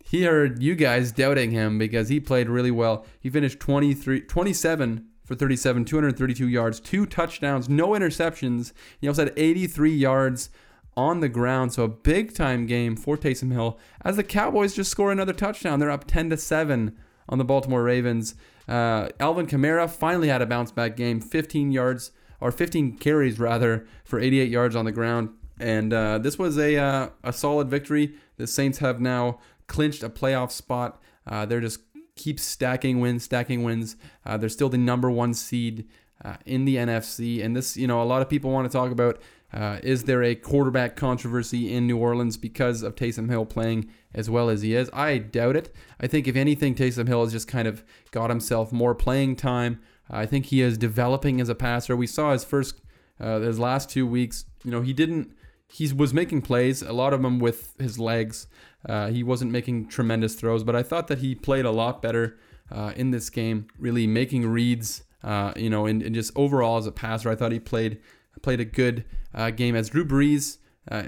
[0.06, 3.08] he heard you guys doubting him because he played really well.
[3.20, 8.74] He finished 23, 27 for 37, 232 yards, two touchdowns, no interceptions.
[9.00, 10.50] He also had 83 yards
[10.98, 11.72] on the ground.
[11.72, 15.80] So a big time game for Taysom Hill as the Cowboys just score another touchdown.
[15.80, 16.98] They're up 10 to 7
[17.30, 18.34] on the Baltimore Ravens.
[18.68, 22.10] Uh, Alvin Kamara finally had a bounce back game, 15 yards
[22.42, 25.30] or 15 carries rather for 88 yards on the ground.
[25.60, 28.16] And uh, this was a uh, a solid victory.
[28.38, 31.00] The Saints have now clinched a playoff spot.
[31.28, 31.82] Uh, they're just
[32.20, 33.96] keep stacking wins, stacking wins.
[34.26, 35.88] Uh, they're still the number one seed
[36.24, 37.44] uh, in the NFC.
[37.44, 40.22] And this, you know, a lot of people want to talk about uh, is there
[40.22, 44.76] a quarterback controversy in New Orleans because of Taysom Hill playing as well as he
[44.76, 44.90] is?
[44.94, 45.74] I doubt it.
[46.00, 49.80] I think, if anything, Taysom Hill has just kind of got himself more playing time.
[50.10, 51.96] I think he is developing as a passer.
[51.96, 52.82] We saw his first,
[53.20, 54.46] uh, his last two weeks.
[54.64, 55.34] You know, he didn't
[55.72, 58.48] he was making plays, a lot of them with his legs.
[58.88, 62.38] Uh, he wasn't making tremendous throws, but I thought that he played a lot better
[62.72, 65.04] uh, in this game, really making reads.
[65.24, 68.00] Uh, you know, and, and, just overall as a passer, I thought he played
[68.42, 69.76] played a good uh, game.
[69.76, 71.04] As Drew Brees uh,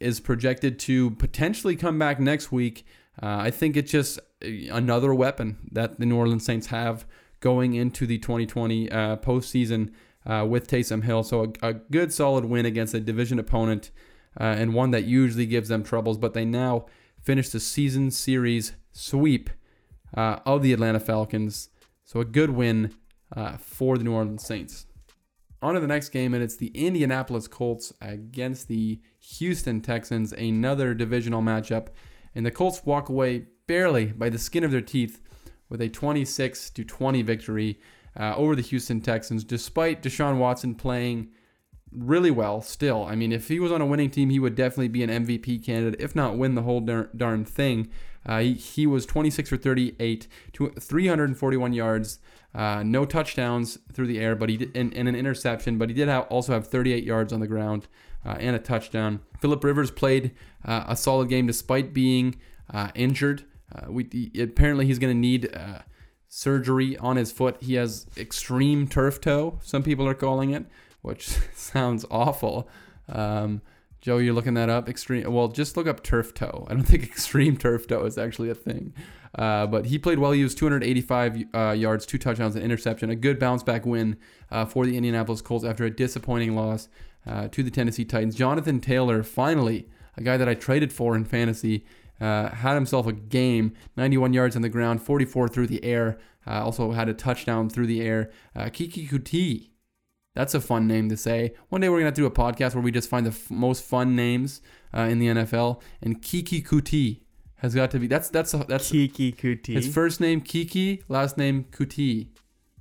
[0.00, 2.84] is projected to potentially come back next week,
[3.22, 7.06] uh, I think it's just another weapon that the New Orleans Saints have
[7.38, 9.92] going into the 2020 postseason
[10.48, 11.22] with Taysom Hill.
[11.22, 13.92] So a, a, good solid win against a division opponent
[14.36, 16.86] and one that usually gives them troubles, but they now
[17.22, 19.50] finish the season series sweep
[20.16, 21.70] uh, of the Atlanta Falcons.
[22.04, 22.94] So a good win
[23.34, 24.86] uh, for the New Orleans Saints.
[25.62, 29.00] On to the next game, and it's the Indianapolis Colts against the
[29.38, 31.88] Houston Texans, another divisional matchup.
[32.34, 35.22] And the Colts walk away barely by the skin of their teeth
[35.70, 37.80] with a 26 to 20 victory
[38.18, 41.30] uh, over the Houston Texans, despite Deshaun Watson playing
[41.94, 43.04] really well still.
[43.04, 45.64] I mean, if he was on a winning team, he would definitely be an MVP
[45.64, 47.88] candidate, if not win the whole darn, thing.
[48.26, 52.18] Uh, he, he, was 26 for 38, to 341 yards,
[52.54, 55.94] uh, no touchdowns through the air, but he did, and, and an interception, but he
[55.94, 57.86] did have, also have 38 yards on the ground
[58.24, 59.20] uh, and a touchdown.
[59.40, 60.32] Philip Rivers played
[60.64, 62.36] uh, a solid game despite being
[62.72, 63.44] uh, injured.
[63.74, 65.54] Uh, we he, apparently he's going to need
[66.28, 67.56] surgery on his foot.
[67.60, 70.64] He has extreme turf toe, some people are calling it,
[71.04, 72.68] which sounds awful.
[73.08, 73.60] Um,
[74.00, 74.88] Joe, you're looking that up.
[74.88, 75.32] Extreme.
[75.32, 76.66] Well, just look up turf toe.
[76.68, 78.94] I don't think extreme turf toe is actually a thing.
[79.34, 80.32] Uh, but he played well.
[80.32, 83.10] He was 285 uh, yards, two touchdowns, an interception.
[83.10, 84.16] A good bounce back win
[84.50, 86.88] uh, for the Indianapolis Colts after a disappointing loss
[87.26, 88.34] uh, to the Tennessee Titans.
[88.34, 91.84] Jonathan Taylor, finally, a guy that I traded for in fantasy,
[92.20, 93.74] uh, had himself a game.
[93.96, 96.18] 91 yards on the ground, 44 through the air.
[96.46, 98.30] Uh, also had a touchdown through the air.
[98.54, 99.70] Keke Coutee
[100.34, 101.54] that's a fun name to say.
[101.68, 103.50] One day we're gonna have to do a podcast where we just find the f-
[103.50, 104.60] most fun names
[104.92, 105.80] uh, in the NFL.
[106.02, 107.20] And Keke Coutee
[107.56, 108.06] has got to be.
[108.06, 109.74] That's that's a, that's Keke Coutee.
[109.74, 112.28] His first name Keke, last name Coutee.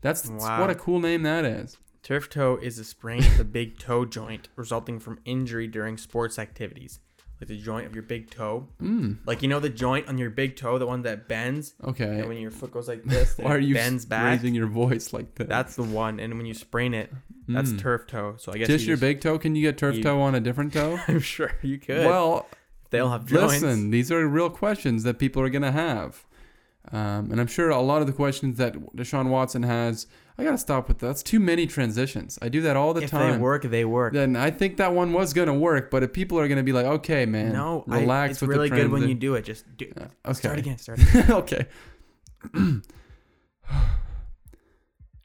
[0.02, 0.62] That's wow.
[0.62, 1.78] what a cool name that is.
[2.02, 6.38] Turf toe is a sprain of the big toe joint resulting from injury during sports
[6.38, 7.00] activities
[7.44, 8.68] like the joint of your big toe.
[8.82, 9.18] Mm.
[9.26, 11.74] Like you know the joint on your big toe, the one that bends.
[11.84, 12.20] Okay.
[12.20, 14.32] And when your foot goes like this, why are you bends back?
[14.32, 15.50] raising your voice like that?
[15.50, 16.20] That's the one.
[16.20, 17.12] And when you sprain it,
[17.48, 17.80] that's mm.
[17.80, 18.36] turf toe.
[18.38, 19.38] So I guess just you your big toe.
[19.38, 21.00] Can you get turf you, toe on a different toe?
[21.08, 22.06] I'm sure you could.
[22.06, 22.48] Well,
[22.92, 23.62] they'll have joints.
[23.62, 26.26] Listen, these are real questions that people are gonna have,
[26.92, 30.58] um, and I'm sure a lot of the questions that Deshaun Watson has I gotta
[30.58, 31.08] stop with that.
[31.08, 32.39] That's too many transitions.
[32.41, 33.30] I do that all the if time.
[33.30, 34.13] If they work, they work.
[34.13, 36.86] Then I think that one was gonna work, but if people are gonna be like,
[36.86, 38.30] okay, man, no, relax.
[38.30, 39.46] I, it's really good when you do it.
[39.46, 39.91] Just do.
[39.96, 40.34] Uh, okay.
[40.34, 40.78] Start again.
[40.78, 41.00] Start.
[41.13, 41.32] Again.
[41.32, 41.65] okay.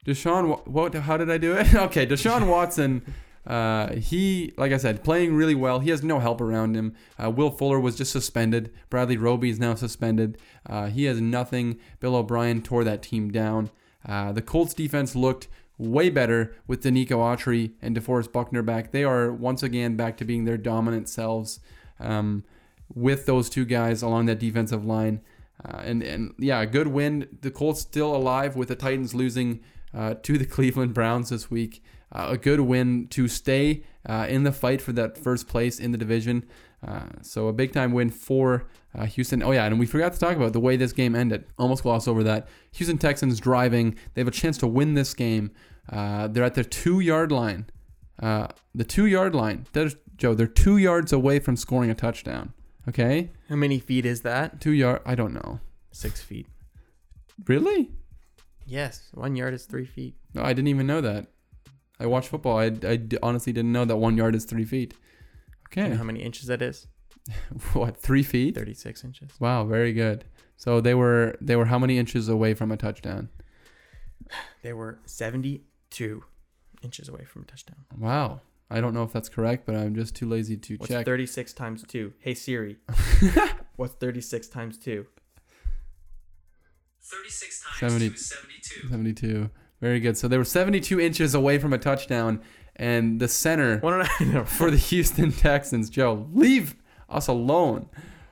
[0.09, 0.94] Deshaun, what?
[0.94, 1.75] How did I do it?
[1.87, 3.03] okay, Deshaun Watson.
[3.47, 5.81] Uh, he, like I said, playing really well.
[5.81, 6.94] He has no help around him.
[7.23, 8.71] Uh, Will Fuller was just suspended.
[8.90, 10.38] Bradley Roby is now suspended.
[10.66, 11.79] Uh, he has nothing.
[12.01, 13.71] Bill O'Brien tore that team down.
[14.07, 18.91] Uh, the Colts defense looked way better with Denico Autry and DeForest Buckner back.
[18.91, 21.61] They are once again back to being their dominant selves
[22.01, 22.45] um,
[22.93, 25.21] with those two guys along that defensive line.
[25.65, 27.39] Uh, and, and yeah, a good win.
[27.41, 29.61] The Colts still alive with the Titans losing
[29.95, 31.83] uh, to the Cleveland Browns this week.
[32.11, 35.93] Uh, a good win to stay uh, in the fight for that first place in
[35.93, 36.45] the division.
[36.87, 39.43] Uh, so a big time win for uh, Houston.
[39.43, 41.45] Oh yeah, and we forgot to talk about the way this game ended.
[41.59, 42.49] Almost glossed over that.
[42.73, 43.97] Houston Texans driving.
[44.14, 45.51] They have a chance to win this game.
[45.91, 47.67] Uh, they're at their two yard line.
[48.21, 49.67] Uh, the two yard line.
[49.73, 52.53] There's, Joe, they're two yards away from scoring a touchdown.
[52.88, 53.31] Okay.
[53.49, 54.61] How many feet is that?
[54.61, 55.03] Two yard.
[55.05, 55.61] I don't know.
[55.93, 56.47] Six feet.
[57.47, 57.91] Really?
[58.67, 59.09] Yes.
[59.14, 60.17] One yard is three feet.
[60.35, 61.27] No, I didn't even know that.
[62.01, 62.59] I watch football.
[62.59, 64.95] I, I honestly didn't know that one yard is three feet.
[65.71, 65.85] Okay.
[65.85, 66.87] You know how many inches that is?
[67.73, 68.55] what three feet?
[68.55, 69.31] Thirty six inches.
[69.39, 70.25] Wow, very good.
[70.57, 73.29] So they were they were how many inches away from a touchdown?
[74.63, 76.25] They were seventy two
[76.83, 77.79] inches away from a touchdown.
[77.97, 78.41] Wow.
[78.71, 81.07] I don't know if that's correct, but I'm just too lazy to What's check.
[81.07, 82.13] thirty six times two?
[82.19, 82.77] Hey Siri.
[83.77, 85.07] What's thirty six times two?
[87.01, 88.89] 36 times 70, 72.
[88.89, 89.51] 72.
[89.81, 90.17] Very good.
[90.19, 92.43] So they were 72 inches away from a touchdown,
[92.79, 93.81] and the center
[94.47, 96.77] for the Houston Texans, Joe, leave
[97.09, 97.88] us alone.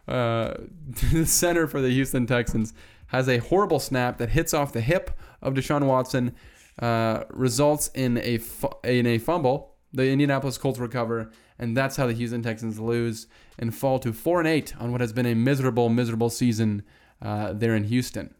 [0.06, 0.54] Uh,
[1.12, 2.72] the center for the Houston Texans
[3.08, 5.10] has a horrible snap that hits off the hip
[5.42, 6.34] of Deshaun Watson,
[6.80, 9.74] uh, results in a fu- in a fumble.
[9.92, 13.26] The Indianapolis Colts recover, and that's how the Houston Texans lose
[13.58, 16.82] and fall to four and eight on what has been a miserable, miserable season
[17.22, 18.34] uh, there in Houston.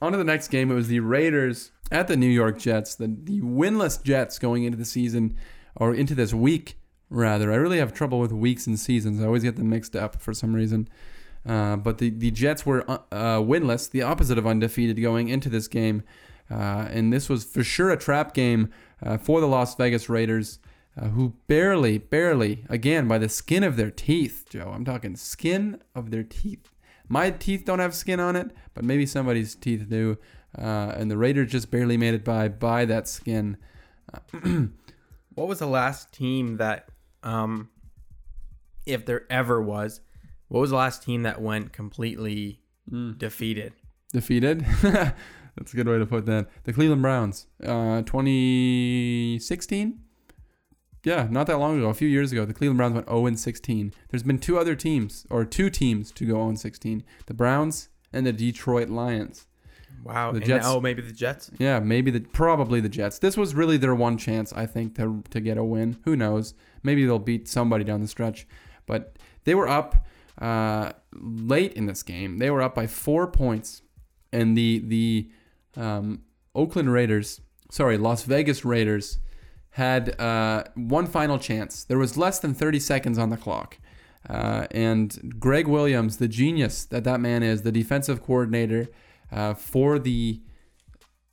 [0.00, 0.70] On to the next game.
[0.70, 2.94] It was the Raiders at the New York Jets.
[2.94, 5.36] The, the winless Jets going into the season
[5.76, 6.76] or into this week
[7.10, 7.52] rather.
[7.52, 9.22] I really have trouble with weeks and seasons.
[9.22, 10.88] I always get them mixed up for some reason.
[11.46, 15.48] Uh, but the, the Jets were uh, uh, winless, the opposite of undefeated going into
[15.48, 16.02] this game.
[16.50, 18.70] Uh, and this was for sure a trap game
[19.02, 20.58] uh, for the Las Vegas Raiders,
[21.00, 25.80] uh, who barely, barely, again, by the skin of their teeth, Joe, I'm talking skin
[25.94, 26.70] of their teeth.
[27.08, 30.18] My teeth don't have skin on it, but maybe somebody's teeth do.
[30.54, 33.56] And the Raiders just barely made it by by that skin.
[35.34, 36.88] what was the last team that,
[37.22, 37.68] um,
[38.86, 40.00] if there ever was,
[40.48, 43.18] what was the last team that went completely Mm.
[43.18, 43.74] defeated?
[44.14, 44.64] Defeated?
[44.82, 46.48] That's a good way to put that.
[46.64, 49.98] The Cleveland Browns, uh, 2016?
[51.04, 53.38] Yeah, not that long ago, a few years ago, the Cleveland Browns went 0 and
[53.38, 53.92] 16.
[54.08, 57.88] There's been two other teams, or two teams, to go 0 and 16 the Browns
[58.12, 59.46] and the Detroit Lions.
[60.04, 60.32] Wow.
[60.32, 61.50] The and Jets- now maybe the Jets.
[61.58, 63.18] Yeah, maybe the probably the Jets.
[63.18, 65.98] This was really their one chance, I think, to to get a win.
[66.04, 66.54] Who knows?
[66.82, 68.46] Maybe they'll beat somebody down the stretch.
[68.86, 70.06] But they were up
[70.40, 72.38] uh, late in this game.
[72.38, 73.82] They were up by four points,
[74.32, 75.30] and the the
[75.76, 76.22] um,
[76.54, 79.18] Oakland Raiders, sorry, Las Vegas Raiders,
[79.70, 81.84] had uh, one final chance.
[81.84, 83.78] There was less than 30 seconds on the clock.
[84.28, 88.88] Uh, and Gregg Williams, the genius that that man is, the defensive coordinator
[89.30, 90.40] uh, for the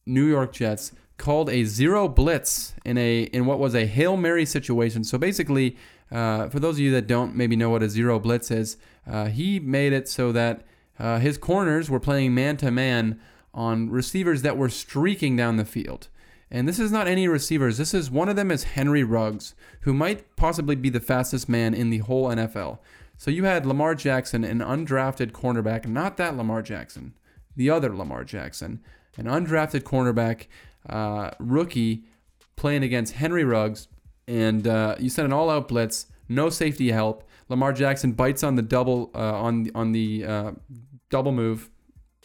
[0.06, 4.46] New York Jets, called a zero blitz in a in what was a hail mary
[4.46, 5.04] situation.
[5.04, 5.78] So basically,
[6.12, 8.78] uh, for those of you that don't maybe know what a zero blitz is,
[9.08, 10.66] uh, he made it so that
[11.00, 13.20] uh, his corners were playing man to man
[13.54, 16.10] on receivers that were streaking down the field.
[16.52, 17.78] And this is not any receivers.
[17.78, 21.74] This is one of them is Henry Ruggs, who might possibly be the fastest man
[21.74, 22.80] in the whole NFL.
[23.18, 27.14] So you had Lamar Jackson, an undrafted cornerback, not that Lamar Jackson,
[27.56, 28.82] the other Lamar Jackson,
[29.18, 30.48] an undrafted cornerback,
[30.90, 32.04] uh, rookie,
[32.56, 33.88] playing against Henry Ruggs,
[34.28, 37.24] and uh, you sent an all-out blitz, no safety help.
[37.50, 40.52] Lamar Jackson bites on the double uh, on on the uh,
[41.10, 41.70] double move.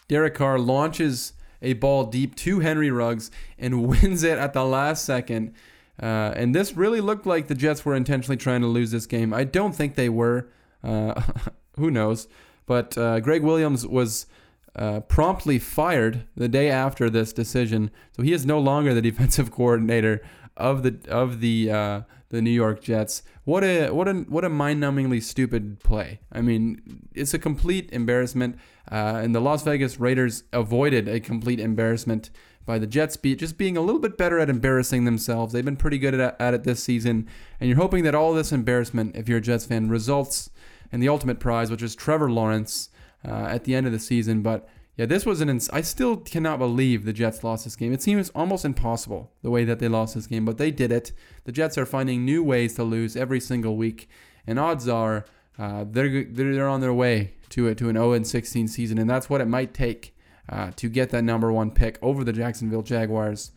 [0.09, 5.05] Derek Carr launches a ball deep to Henry Ruggs and wins it at the last
[5.05, 5.55] second.
[6.03, 9.35] Uh, and this really looked like the Jets were intentionally trying to lose this game.
[9.35, 10.49] I don't think they were.
[10.83, 11.21] Uh,
[11.77, 12.27] who knows?
[12.67, 14.27] But uh, Gregg Williams was
[14.77, 19.51] uh, promptly fired the day after this decision, so he is no longer the defensive
[19.51, 20.23] coordinator
[20.57, 23.23] of the of the uh, the New York Jets.
[23.45, 26.21] What a what a what a mind-numbingly stupid play.
[26.33, 28.57] I mean, it's a complete embarrassment.
[28.91, 32.31] Uh, and the Las Vegas Raiders avoided a complete embarrassment
[32.67, 35.53] by the Jets be just being a little bit better at embarrassing themselves.
[35.53, 37.29] They've been pretty good at, at it this season,
[37.59, 40.51] and you're hoping that all this embarrassment, if you're a Jets fan, results
[40.93, 42.91] in the ultimate prize, which is Trevor Lawrence
[43.27, 44.43] uh, at the end of the season.
[44.43, 45.49] But yeah, this was an.
[45.49, 47.93] Ins- I still cannot believe the Jets lost this game.
[47.93, 51.13] It seems almost impossible the way that they lost this game, but they did it.
[51.45, 54.09] The Jets are finding new ways to lose every single week,
[54.47, 55.25] and odds are
[55.59, 59.31] uh, they're they're on their way to it to an 0 16 season, and that's
[59.31, 60.17] what it might take
[60.49, 63.53] uh, to get that number one pick over the Jacksonville Jaguars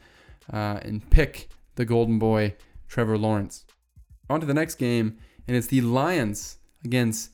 [0.51, 2.55] uh, and pick the Golden Boy
[2.87, 3.65] Trevor Lawrence.
[4.29, 7.31] On to the next game, and it's the Lions against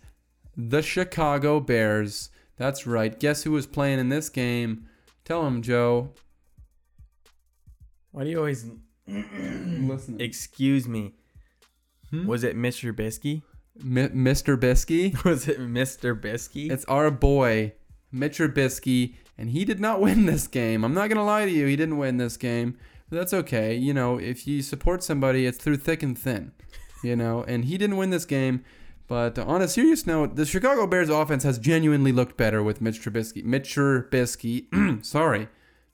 [0.68, 2.30] the Chicago Bears.
[2.58, 3.18] That's right.
[3.18, 4.86] Guess who was playing in this game?
[5.24, 6.12] Tell him, Joe.
[8.12, 8.66] Why do you always
[9.08, 11.14] Listen, excuse me?
[12.10, 12.28] Hmm?
[12.28, 12.94] Was it Mr.
[12.94, 13.44] Bisky?
[13.82, 14.58] Mi- Mr.
[14.58, 15.24] Bisky.
[15.26, 16.20] Was it Mr.
[16.20, 16.70] Bisky?
[16.70, 17.74] It's our boy,
[18.12, 20.84] Mitch Trubisky, and he did not win this game.
[20.84, 22.78] I'm not gonna lie to you, he didn't win this game.
[23.10, 23.76] But that's okay.
[23.76, 26.52] You know, if you support somebody, it's through thick and thin.
[27.04, 28.64] You know, and he didn't win this game.
[29.10, 33.02] But on a serious note, the Chicago Bears offense has genuinely looked better with Mitch
[33.02, 33.44] Trubisky.
[33.44, 35.50] Mitch Trubisky, sorry,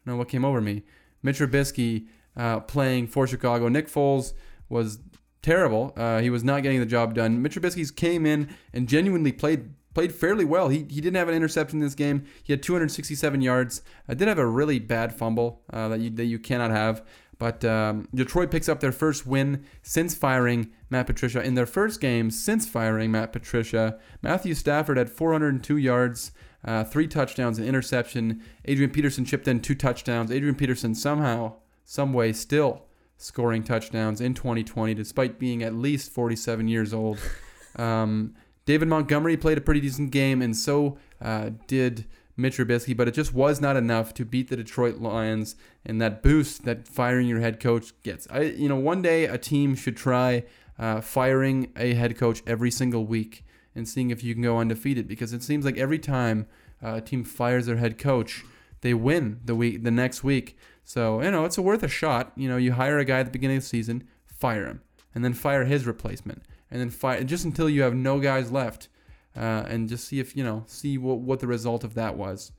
[0.06, 0.84] know what came over me.
[1.24, 3.70] Mitch Trubisky uh, playing for Chicago.
[3.70, 4.34] Nick Foles
[4.68, 5.00] was
[5.42, 5.94] terrible.
[5.96, 7.42] Uh, he was not getting the job done.
[7.42, 10.68] Mitch Trubisky came in and genuinely played played fairly well.
[10.68, 12.26] He, he didn't have an interception in this game.
[12.44, 13.82] He had 267 yards.
[14.10, 17.02] I did have a really bad fumble uh, that you that you cannot have.
[17.38, 21.44] But um, Detroit picks up their first win since firing Matt Patricia.
[21.44, 26.32] In their first game since firing Matt Patricia, Matthew Stafford had 402 yards,
[26.64, 28.42] uh, three touchdowns, an interception.
[28.66, 30.32] Adrian Peterson chipped in two touchdowns.
[30.32, 32.86] Adrian Peterson somehow, some way, still
[33.18, 37.20] scoring touchdowns in 2020, despite being at least 47 years old.
[37.78, 42.06] Um, David Montgomery played a pretty decent game, and so uh, did
[42.38, 45.56] Mitch Trubisky, but it just was not enough to beat the Detroit Lions
[45.86, 48.28] and that boost that firing your head coach gets.
[48.30, 50.44] I, you know, one day a team should try
[50.80, 55.08] uh, firing a head coach every single week and seeing if you can go undefeated
[55.08, 56.48] because it seems like every time
[56.84, 58.44] uh, a team fires their head coach,
[58.82, 60.58] they win the week the next week.
[60.84, 62.32] So you know it's a worth a shot.
[62.36, 64.82] You know, you hire a guy at the beginning of the season, fire him,
[65.14, 68.88] and then fire his replacement, and then fight just until you have no guys left,
[69.36, 72.52] uh, and just see if you know see what what the result of that was.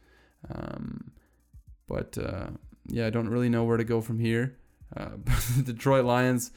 [0.53, 1.13] Um,
[1.87, 2.49] but uh,
[2.89, 4.57] yeah, I don't really know where to go from here.
[4.97, 5.11] Uh,
[5.57, 6.53] the Detroit Lions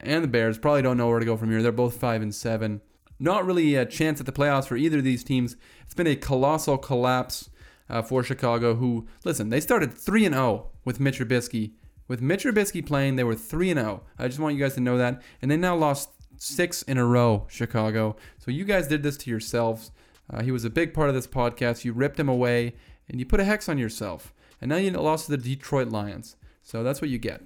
[0.00, 1.62] and the Bears probably don't know where to go from here.
[1.62, 2.80] They're both five and seven.
[3.18, 5.56] Not really a chance at the playoffs for either of these teams.
[5.84, 7.50] It's been a colossal collapse
[7.88, 8.76] uh, for Chicago.
[8.76, 11.72] Who listen, they started three and zero with Mitch Trubisky.
[12.08, 14.02] With Mitch Trubisky playing, they were three and zero.
[14.18, 15.22] I just want you guys to know that.
[15.42, 18.16] And they now lost six in a row, Chicago.
[18.38, 19.90] So you guys did this to yourselves.
[20.32, 21.84] Uh, he was a big part of this podcast.
[21.84, 22.74] You ripped him away,
[23.08, 24.32] and you put a hex on yourself.
[24.60, 26.36] And now you lost to the Detroit Lions.
[26.62, 27.42] So that's what you get.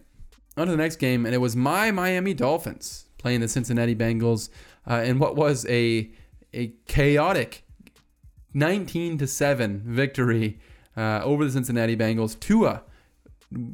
[0.56, 4.50] On to the next game, and it was my Miami Dolphins playing the Cincinnati Bengals
[4.88, 6.10] uh, in what was a
[6.52, 7.64] a chaotic
[8.54, 10.58] 19 to 7 victory
[10.96, 12.38] uh, over the Cincinnati Bengals.
[12.38, 12.82] Tua,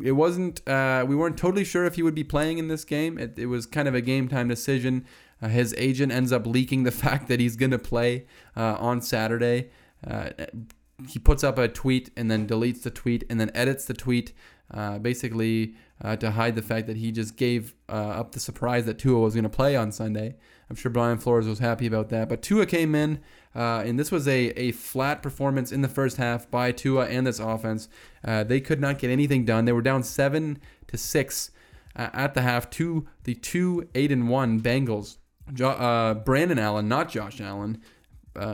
[0.02, 3.18] it wasn't, uh, we weren't totally sure if he would be playing in this game.
[3.18, 5.04] It, it was kind of a game time decision.
[5.42, 8.26] Uh, his agent ends up leaking the fact that he's going to play
[8.56, 9.70] uh, on Saturday.
[11.08, 14.32] He puts up a tweet and then deletes the tweet and then edits the tweet
[14.72, 18.86] uh, basically uh, to hide the fact that he just gave uh, up the surprise
[18.86, 20.36] that Tua was going to play on Sunday.
[20.68, 22.28] I'm sure Brian Flores was happy about that.
[22.28, 23.20] But Tua came in,
[23.54, 27.26] uh, and this was a, a flat performance in the first half by Tua and
[27.26, 27.88] this offense.
[28.24, 29.64] Uh, they could not get anything done.
[29.64, 31.50] They were down seven to six
[31.96, 35.16] uh, at the half to the two eight and one Bengals.
[35.52, 37.82] Jo- Brandon Allen, not Josh Allen,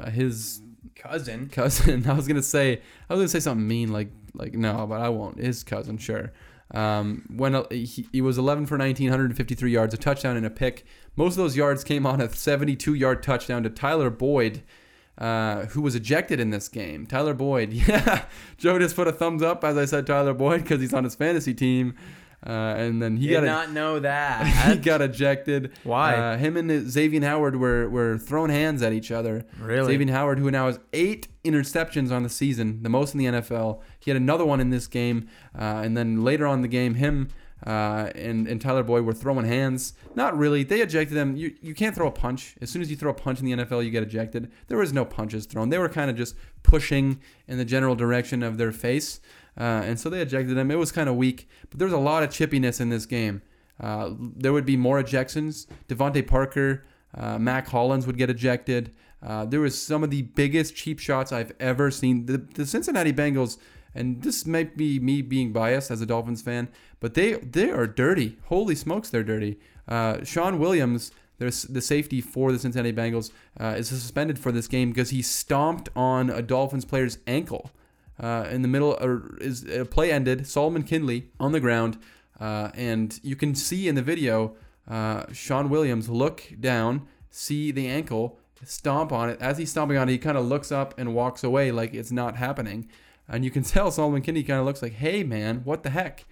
[0.08, 0.62] his
[0.96, 1.48] cousin.
[1.48, 2.06] Cousin.
[2.08, 5.08] I was gonna say I was gonna say something mean like like no, but I
[5.08, 5.38] won't.
[5.38, 6.32] His cousin, sure.
[6.72, 10.84] Um, when he, he was 11 for 19, 153 yards, a touchdown and a pick.
[11.14, 14.62] Most of those yards came on a 72 yard touchdown to Tyler Boyd,
[15.16, 17.06] uh, who was ejected in this game.
[17.06, 18.24] Tyler Boyd, yeah.
[18.58, 21.14] Joe just put a thumbs up as I said Tyler Boyd because he's on his
[21.14, 21.94] fantasy team.
[22.46, 24.46] Uh, and then he Did got not know that.
[24.46, 25.72] he got ejected.
[25.82, 26.14] Why?
[26.14, 29.44] Uh, him and Xavier Howard were were throwing hands at each other.
[29.60, 29.92] Really?
[29.94, 33.80] Xavier Howard, who now has eight interceptions on the season, the most in the NFL.
[33.98, 35.28] He had another one in this game,
[35.58, 37.28] uh, and then later on in the game, him
[37.66, 39.94] uh, and and Tyler Boyd were throwing hands.
[40.14, 40.62] Not really.
[40.62, 41.36] They ejected them.
[41.36, 42.54] You you can't throw a punch.
[42.60, 44.52] As soon as you throw a punch in the NFL, you get ejected.
[44.68, 45.70] There was no punches thrown.
[45.70, 47.18] They were kind of just pushing
[47.48, 49.20] in the general direction of their face.
[49.58, 50.70] Uh, and so they ejected him.
[50.70, 53.42] It was kind of weak, but there was a lot of chippiness in this game.
[53.80, 55.66] Uh, there would be more ejections.
[55.88, 56.84] DeVante Parker,
[57.14, 58.92] uh, Mack Hollins would get ejected.
[59.22, 62.26] Uh, there was some of the biggest cheap shots I've ever seen.
[62.26, 63.58] The, the Cincinnati Bengals,
[63.94, 66.68] and this might be me being biased as a Dolphins fan,
[67.00, 68.36] but they they are dirty.
[68.44, 69.58] Holy smokes, they're dirty.
[69.88, 74.68] Uh, Shawn Williams, there's the safety for the Cincinnati Bengals, uh, is suspended for this
[74.68, 77.70] game because he stomped on a Dolphins player's ankle
[78.20, 80.46] uh, in the middle, or is a play ended.
[80.46, 81.98] Solomon Kindley on the ground,
[82.40, 84.54] uh, and you can see in the video
[84.88, 89.40] uh, Shawn Williams look down, see the ankle, stomp on it.
[89.40, 92.12] As he's stomping on it, he kind of looks up and walks away like it's
[92.12, 92.88] not happening,
[93.28, 96.24] and you can tell Solomon Kindley kind of looks like, "Hey man, what the heck?"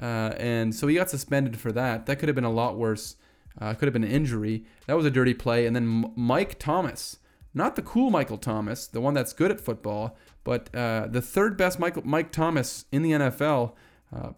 [0.00, 2.06] Uh, and so he got suspended for that.
[2.06, 3.16] That could have been a lot worse.
[3.60, 4.64] Uh, could have been an injury.
[4.86, 5.66] That was a dirty play.
[5.66, 7.18] And then M- Mike Thomas,
[7.54, 11.56] not the cool Michael Thomas, the one that's good at football, but uh, the third
[11.56, 13.72] best Michael, Mike Thomas in the NFL
[14.14, 14.30] uh,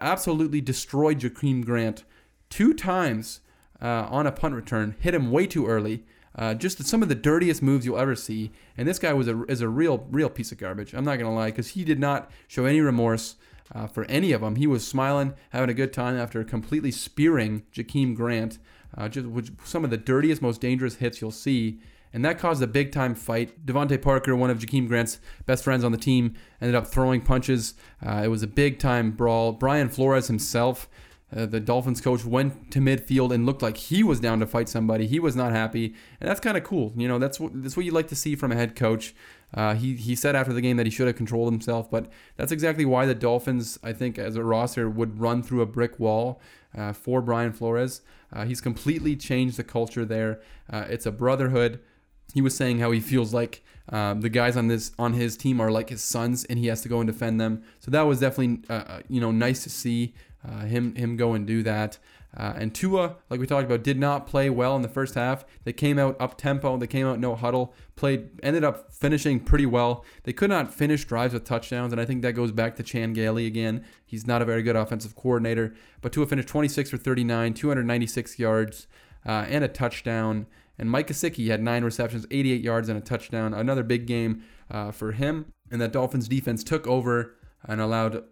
[0.00, 2.04] absolutely destroyed Jakeem Grant
[2.50, 3.40] two times
[3.80, 6.04] uh, on a punt return, hit him way too early.
[6.34, 9.44] Uh, just some of the dirtiest moves you'll ever see, and this guy was a
[9.44, 10.92] is a real real piece of garbage.
[10.92, 13.36] I'm not gonna lie, because he did not show any remorse
[13.74, 14.56] uh, for any of them.
[14.56, 18.58] He was smiling, having a good time after completely spearing Jakeem Grant.
[18.96, 21.80] Uh, just which, some of the dirtiest, most dangerous hits you'll see
[22.16, 23.66] and that caused a big time fight.
[23.66, 27.74] DeVante Parker, one of Jakeem Grant's best friends on the team, ended up throwing punches.
[28.04, 29.52] Uh, it was a big time brawl.
[29.52, 30.88] Brian Flores himself,
[31.36, 34.70] uh, the Dolphins coach, went to midfield and looked like he was down to fight
[34.70, 35.06] somebody.
[35.06, 36.94] He was not happy, and that's kind of cool.
[36.96, 39.14] You know, that's what that's what you like to see from a head coach.
[39.52, 42.50] Uh, he he said after the game that he should have controlled himself, but that's
[42.50, 46.40] exactly why the Dolphins, I think, as a roster, would run through a brick wall
[46.74, 48.00] uh, for Brian Flores.
[48.32, 50.40] Uh, he's completely changed the culture there.
[50.72, 51.78] Uh, it's a brotherhood
[52.34, 55.60] he was saying how he feels like uh, the guys on this on his team
[55.60, 57.62] are like his sons, and he has to go and defend them.
[57.80, 60.14] So that was definitely uh, uh you know nice to see
[60.46, 61.98] uh, him him go and do that.
[62.36, 65.46] Uh, and Tua, like we talked about, did not play well in the first half.
[65.64, 66.76] They came out up tempo.
[66.76, 67.72] They came out no huddle.
[67.94, 70.04] Played ended up finishing pretty well.
[70.24, 73.14] They could not finish drives with touchdowns, and I think that goes back to Chan
[73.14, 73.84] Gailey again.
[74.04, 78.86] He's not a very good offensive coordinator, but Tua finished 26 for 39, 296 yards,
[79.24, 80.46] uh, and a touchdown.
[80.78, 83.54] And Mike Gesicki had nine receptions, 88 yards, and a touchdown.
[83.54, 85.52] Another big game uh, for him.
[85.70, 87.34] And that Dolphins defense took over
[87.66, 88.24] and allowed,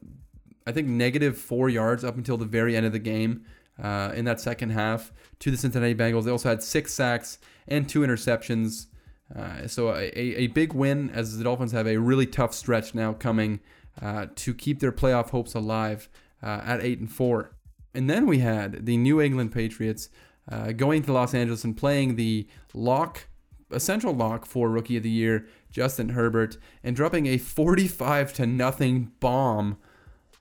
[0.66, 3.44] I think, negative four yards up until the very end of the game.
[3.82, 6.24] uh, in that second half to the Cincinnati Bengals.
[6.24, 8.86] They also had six sacks and two interceptions.
[9.34, 13.12] Uh, so a, a big win as the Dolphins have a really tough stretch now
[13.12, 13.60] coming
[14.00, 16.08] uh, to keep their playoff hopes alive
[16.42, 17.52] uh, at eight and four.
[17.94, 20.08] And then we had the New England Patriots
[20.50, 23.28] uh, going to Los Angeles and playing the lock,
[23.70, 28.46] a central lock for Rookie of the Year, Justin Herbert, and dropping a 45 to
[28.46, 29.78] nothing bomb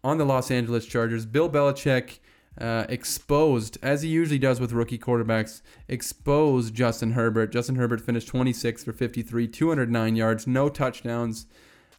[0.03, 1.25] on the Los Angeles Chargers.
[1.25, 2.19] Bill Belichick
[2.59, 7.51] uh, exposed, as he usually does with rookie quarterbacks, exposed Justin Herbert.
[7.51, 11.47] Justin Herbert finished 26 for 53, 209 yards, no touchdowns,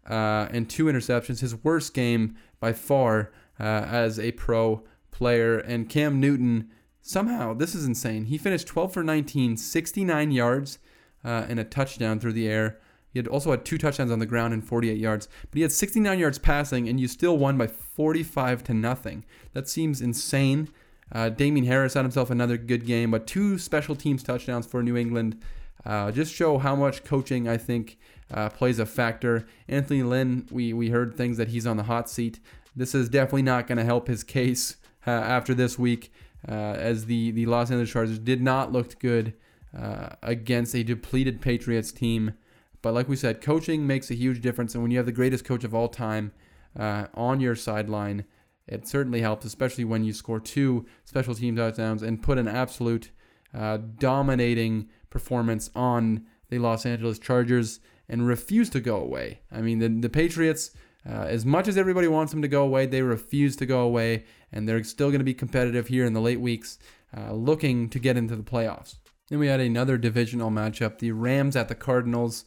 [0.08, 1.40] uh, and two interceptions.
[1.40, 5.58] His worst game by far uh, as a pro player.
[5.58, 6.70] And Cam Newton,
[7.04, 8.24] somehow, this is insane.
[8.24, 10.78] He finished 12 for 19, 69 yards,
[11.24, 12.80] uh, and a touchdown through the air.
[13.10, 15.70] He had also had two touchdowns on the ground and 48 yards, but he had
[15.70, 19.24] 69 yards passing, and you still won by 45 to nothing.
[19.52, 20.68] That seems insane.
[21.12, 24.96] Uh, Damien Harris had himself another good game, but two special teams touchdowns for New
[24.96, 25.40] England.
[25.84, 27.98] Uh, just show how much coaching I think
[28.32, 29.46] uh, plays a factor.
[29.68, 32.40] Anthony Lynn, we we heard things that he's on the hot seat.
[32.74, 34.76] This is definitely not going to help his case
[35.06, 36.10] uh, after this week,
[36.52, 39.34] as the the Los Angeles Chargers did not look good
[39.76, 42.34] uh, against a depleted Patriots team.
[42.82, 45.44] But like we said, coaching makes a huge difference, and when you have the greatest
[45.44, 46.32] coach of all time
[46.78, 48.24] uh, on your sideline,
[48.66, 53.10] it certainly helps, especially when you score two special team touchdowns and put an absolute
[53.54, 59.40] uh, dominating performance on the Los Angeles Chargers and refuse to go away.
[59.50, 60.72] I mean, the, the Patriots,
[61.08, 64.24] uh, as much as everybody wants them to go away, they refuse to go away,
[64.52, 66.78] and they're still going to be competitive here in the late weeks,
[67.16, 68.96] uh, looking to get into the playoffs.
[69.28, 72.44] Then we had another divisional matchup the Rams at the Cardinals.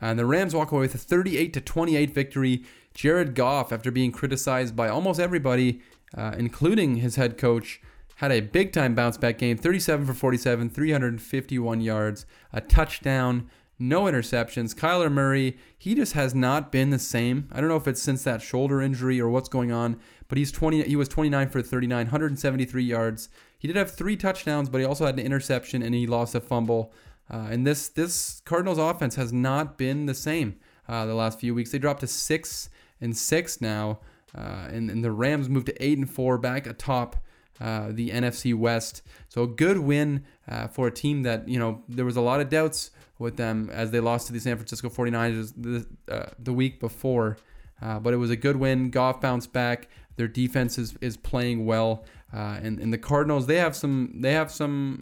[0.00, 2.64] And the Rams walk away with a 38 to 28 victory.
[2.94, 5.80] Jared Goff, after being criticized by almost everybody,
[6.16, 7.80] uh, including his head coach,
[8.16, 13.48] had a big time bounce back game 37 for 47, 351 yards, a touchdown,
[13.78, 14.74] no interceptions.
[14.74, 17.48] Kyler Murray, he just has not been the same.
[17.52, 20.50] I don't know if it's since that shoulder injury or what's going on, but he's
[20.50, 23.28] 20 he was 29 for 39, 173 yards.
[23.58, 26.40] He did have 3 touchdowns, but he also had an interception and he lost a
[26.40, 26.92] fumble.
[27.30, 30.56] Uh, and this this Cardinals offense has not been the same
[30.88, 31.70] uh, the last few weeks.
[31.70, 32.70] They dropped to six
[33.00, 34.00] and six now,
[34.36, 37.16] uh, and, and, the Rams moved to eight and four, back atop
[37.60, 39.02] uh, the NFC West.
[39.28, 42.40] So a good win uh, for a team that you know there was a lot
[42.40, 46.52] of doubts with them as they lost to the San Francisco 49ers the, uh, the
[46.52, 47.36] week before.
[47.80, 48.90] but it was a good win.
[48.90, 49.88] Goff bounced back.
[50.16, 54.50] Their defense is, is playing well, and, and the Cardinals they have some they have
[54.50, 55.00] some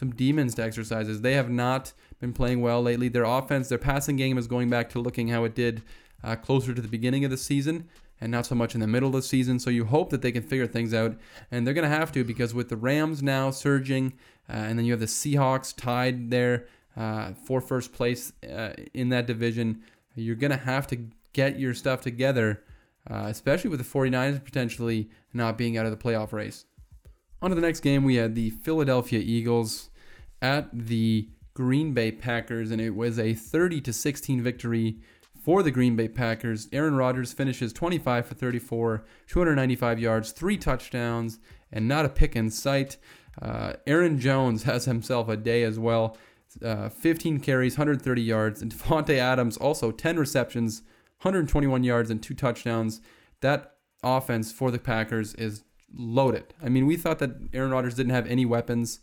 [0.00, 1.20] some demons to exercises.
[1.20, 3.08] They have not been playing well lately.
[3.08, 5.82] Their offense, their passing game is going back to looking how it did
[6.24, 7.86] uh, closer to the beginning of the season
[8.18, 9.58] and not so much in the middle of the season.
[9.58, 11.16] So you hope that they can figure things out.
[11.50, 14.14] And they're going to have to because with the Rams now surging,
[14.48, 16.66] uh, and then you have the Seahawks tied there
[16.96, 19.82] uh, for first place uh, in that division,
[20.14, 22.62] you're going to have to get your stuff together,
[23.08, 26.64] uh, especially with the 49ers potentially not being out of the playoff race.
[27.42, 29.90] On to the next game, we had the Philadelphia Eagles
[30.42, 34.98] at the Green Bay Packers, and it was a 30 to 16 victory
[35.42, 36.68] for the Green Bay Packers.
[36.72, 41.38] Aaron Rodgers finishes 25 for 34, 295 yards, three touchdowns,
[41.72, 42.98] and not a pick in sight.
[43.40, 46.16] Uh, Aaron Jones has himself a day as well.
[46.62, 50.82] Uh, 15 carries, 130 yards, and Davante Adams also 10 receptions,
[51.22, 53.00] 121 yards, and two touchdowns.
[53.40, 55.62] That offense for the Packers is
[55.94, 56.54] loaded.
[56.62, 59.00] I mean, we thought that Aaron Rodgers didn't have any weapons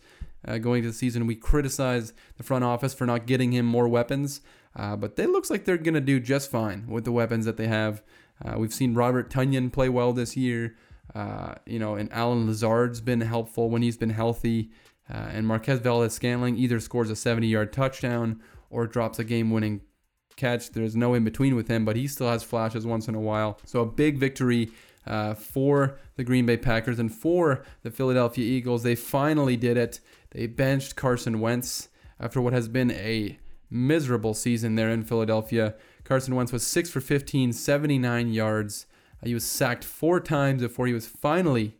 [0.47, 1.27] uh, going to the season.
[1.27, 4.41] We criticized the front office for not getting him more weapons,
[4.75, 7.57] uh, but it looks like they're going to do just fine with the weapons that
[7.57, 8.03] they have.
[8.43, 10.75] Uh, we've seen Robert Tonyan play well this year,
[11.15, 14.69] uh, you know, and Allen Lazard's been helpful when he's been healthy.
[15.09, 19.81] Uh, and Marquez Valdes-Scantling either scores a 70-yard touchdown or drops a game-winning
[20.35, 20.71] catch.
[20.71, 23.59] There's no in between with him, but he still has flashes once in a while.
[23.65, 24.69] So a big victory
[25.05, 28.83] uh, for the Green Bay Packers and for the Philadelphia Eagles.
[28.83, 29.99] They finally did it.
[30.31, 31.89] They benched Carson Wentz
[32.19, 33.37] after what has been a
[33.69, 35.75] miserable season there in Philadelphia.
[36.03, 38.85] Carson Wentz was 6 for 15, 79 yards.
[39.21, 41.75] Uh, he was sacked four times before he was finally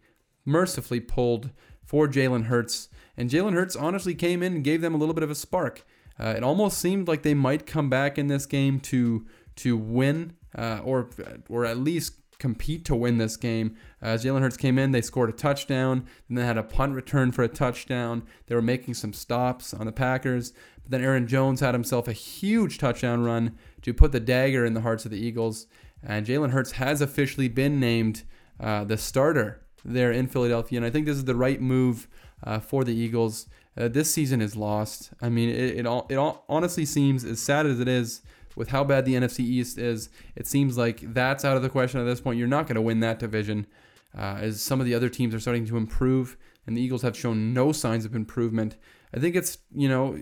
[0.46, 1.50] mercifully pulled
[1.86, 2.90] for Jalen Hurts.
[3.18, 5.86] And Jalen Hurts honestly came in and gave them a little bit of a spark.
[6.20, 9.26] Uh, it almost seemed like they might come back in this game to
[9.57, 11.09] to win, uh, or
[11.49, 13.76] or at least compete to win this game.
[14.01, 17.43] As Jalen Hurts came in, they scored a touchdown, then had a punt return for
[17.43, 18.24] a touchdown.
[18.45, 20.53] They were making some stops on the Packers.
[20.84, 24.76] But then Aaron Jones had himself a huge touchdown run to put the dagger in
[24.76, 25.65] the hearts of the Eagles.
[26.03, 28.22] And Jalen Hurts has officially been named
[28.59, 32.07] uh, the starter there in Philadelphia, and I think this is the right move
[32.44, 33.48] uh, for the Eagles.
[33.78, 35.12] Uh, this season is lost.
[35.22, 38.22] I mean, it, it all it all honestly seems as sad as it is
[38.56, 40.10] with how bad the NFC East is.
[40.36, 42.40] It seems like that's out of the question at this point.
[42.40, 43.68] You're not going to win that division,
[44.18, 47.16] uh, as some of the other teams are starting to improve, and the Eagles have
[47.16, 48.78] shown no signs of improvement.
[49.14, 50.20] I think it's you know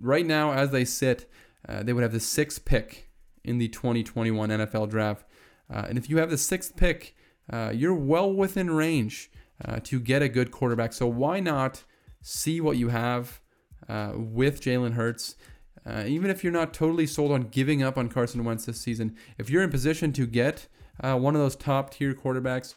[0.00, 1.30] right now as they sit,
[1.68, 3.10] uh, they would have the sixth pick
[3.44, 5.24] in the 2021 NFL Draft,
[5.72, 7.14] uh, and if you have the sixth pick,
[7.52, 9.30] uh, you're well within range
[9.64, 10.92] uh, to get a good quarterback.
[10.92, 11.84] So why not
[12.22, 13.40] see what you have
[13.88, 15.36] uh, with Jalen Hurts?
[15.86, 19.16] Uh, even if you're not totally sold on giving up on Carson Wentz this season,
[19.38, 20.66] if you're in position to get
[21.00, 22.74] uh, one of those top tier quarterbacks,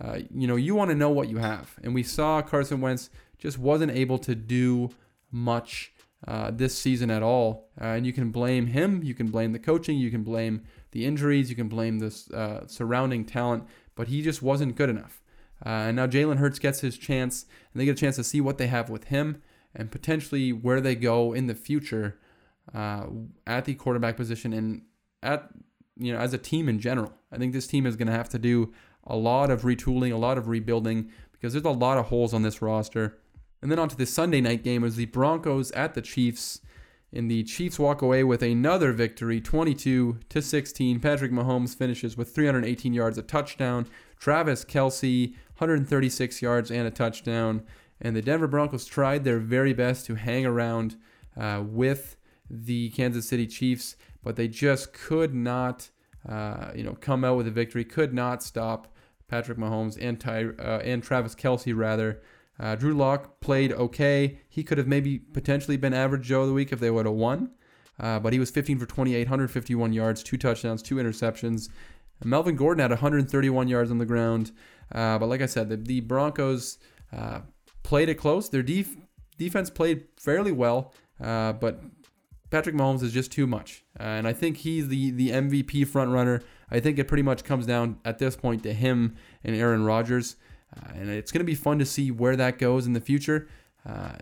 [0.00, 1.74] uh, you know you want to know what you have.
[1.82, 4.90] And we saw Carson Wentz just wasn't able to do
[5.32, 5.92] much
[6.28, 7.70] uh, this season at all.
[7.78, 10.62] and you can blame him, you can blame the coaching, you can blame
[10.92, 13.64] the injuries, you can blame the surrounding talent,
[13.94, 15.22] but he just wasn't good enough.
[15.64, 18.40] Uh, and now Jalen Hurts gets his chance, and they get a chance to see
[18.40, 19.42] what they have with him
[19.74, 22.18] and potentially where they go in the future
[22.74, 23.06] uh,
[23.46, 24.82] at the quarterback position and
[25.22, 25.48] at
[25.96, 27.12] you know as a team in general.
[27.30, 28.72] I think this team is going to have to do
[29.04, 32.42] a lot of retooling, a lot of rebuilding because there's a lot of holes on
[32.42, 33.18] this roster.
[33.62, 36.60] And then on to the Sunday night game was the Broncos at the Chiefs.
[37.12, 41.00] And the Chiefs walk away with another victory, 22 to 16.
[41.00, 43.86] Patrick Mahomes finishes with 318 yards, a touchdown.
[44.20, 47.62] Travis Kelce, 136 yards and a touchdown.
[48.00, 50.96] And the Denver Broncos tried their very best to hang around
[51.36, 52.16] uh, with
[52.48, 55.90] the Kansas City Chiefs, but they just could not,
[56.28, 57.84] uh, you know, come out with a victory.
[57.84, 58.94] Could not stop
[59.28, 62.22] Patrick Mahomes and Ty, uh, and Travis Kelce rather.
[62.58, 64.38] Uh, Drew Lock played okay.
[64.48, 67.14] He could have maybe potentially been average Joe of the week if they would have
[67.14, 67.52] won.
[67.98, 71.68] Uh, but he was 15 for 28, 151 yards, two touchdowns, two interceptions.
[72.24, 74.52] Melvin Gordon had 131 yards on the ground.
[74.92, 76.78] Uh, but like I said, the, the Broncos
[77.16, 77.40] uh,
[77.82, 78.48] played it close.
[78.48, 78.96] Their def-
[79.38, 80.92] defense played fairly well,
[81.22, 81.80] uh, but
[82.50, 83.84] Patrick Mahomes is just too much.
[83.98, 86.42] and I think he's the, the MVP front runner.
[86.70, 90.36] I think it pretty much comes down at this point to him and Aaron Rodgers.
[90.76, 93.48] Uh, and it's going to be fun to see where that goes in the future.
[93.88, 94.12] Uh,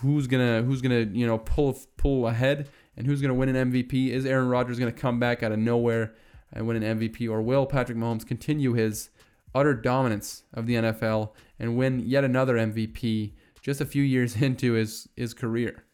[0.00, 4.08] who's gonna who's gonna you know pull pull ahead and who's gonna win an MVP?
[4.08, 6.14] Is Aaron Rodgers gonna come back out of nowhere
[6.54, 9.10] and win an MVP, or will Patrick Mahomes continue his
[9.54, 14.72] utter dominance of the NFL and win yet another MVP just a few years into
[14.72, 15.84] his, his career.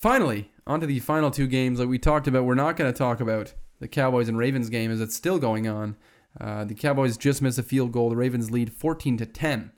[0.00, 2.44] Finally, onto the final two games that we talked about.
[2.44, 5.68] We're not going to talk about the Cowboys and Ravens game as it's still going
[5.68, 5.96] on.
[6.40, 8.10] Uh, the Cowboys just missed a field goal.
[8.10, 9.72] The Ravens lead 14 to 10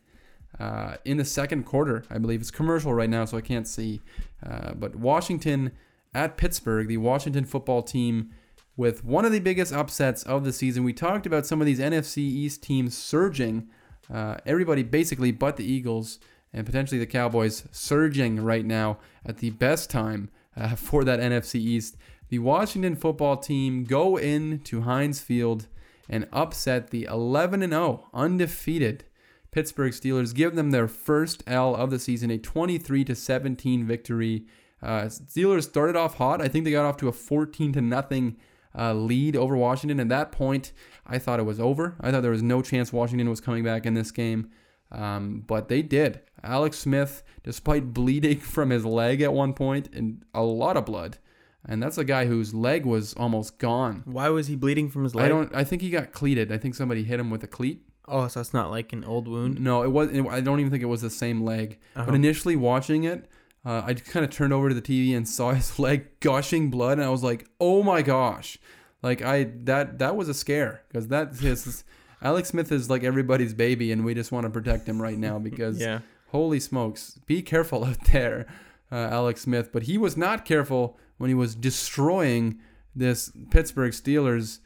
[0.60, 2.04] uh, in the second quarter.
[2.10, 4.00] I believe it's commercial right now, so I can't see.
[4.44, 5.72] Uh, but Washington
[6.12, 8.30] at Pittsburgh, the Washington football team
[8.76, 10.84] with one of the biggest upsets of the season.
[10.84, 13.68] We talked about some of these NFC East teams surging,
[14.12, 16.18] uh, everybody basically but the Eagles
[16.52, 21.56] and potentially the Cowboys surging right now at the best time uh, for that NFC
[21.56, 21.96] East.
[22.28, 25.68] The Washington football team go into Heinz Field
[26.08, 29.04] and upset the 11 0 undefeated
[29.50, 34.46] Pittsburgh Steelers, give them their first L of the season, a 23 17 victory.
[34.82, 36.42] Uh, Steelers started off hot.
[36.42, 38.36] I think they got off to a 14 0 nothing
[38.76, 40.00] uh, lead over Washington.
[40.00, 40.72] At that point,
[41.06, 41.96] I thought it was over.
[42.00, 44.50] I thought there was no chance Washington was coming back in this game.
[44.90, 46.20] Um, but they did.
[46.42, 51.18] Alex Smith, despite bleeding from his leg at one point and a lot of blood,
[51.66, 54.02] and that's a guy whose leg was almost gone.
[54.04, 55.26] Why was he bleeding from his leg?
[55.26, 55.54] I don't.
[55.54, 56.52] I think he got cleated.
[56.52, 57.82] I think somebody hit him with a cleat.
[58.06, 59.60] Oh, so it's not like an old wound.
[59.60, 60.10] No, it was.
[60.10, 61.78] I don't even think it was the same leg.
[61.96, 62.04] Uh-huh.
[62.04, 63.28] But initially watching it,
[63.64, 66.98] uh, I kind of turned over to the TV and saw his leg gushing blood,
[66.98, 68.58] and I was like, "Oh my gosh!"
[69.02, 71.84] Like I that that was a scare because that is
[72.22, 75.38] Alex Smith is like everybody's baby, and we just want to protect him right now
[75.38, 76.00] because yeah.
[76.28, 78.46] holy smokes, be careful out there,
[78.90, 79.70] uh, Alex Smith.
[79.72, 82.58] But he was not careful when he was destroying
[82.96, 84.60] this Pittsburgh Steelers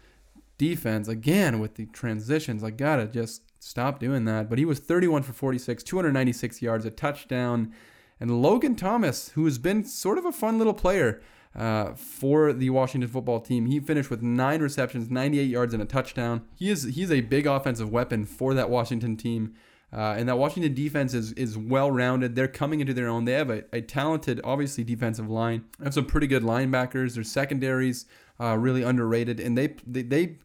[0.56, 2.62] defense again with the transitions.
[2.62, 4.48] I gotta just stop doing that.
[4.48, 7.72] But he was 31 for 46, 296 yards, a touchdown
[8.20, 11.20] and Logan Thomas, who has been sort of a fun little player
[11.54, 13.66] uh, for the Washington football team.
[13.66, 16.42] He finished with nine receptions, 98 yards, and a touchdown.
[16.54, 19.54] He is he's a big offensive weapon for that Washington team.
[19.90, 22.34] Uh, and that Washington defense is is well rounded.
[22.34, 23.24] They're coming into their own.
[23.24, 25.64] They have a, a talented, obviously defensive line.
[25.78, 27.14] They have some pretty good linebackers.
[27.14, 28.04] Their secondaries
[28.38, 30.36] uh, really underrated, and they they, they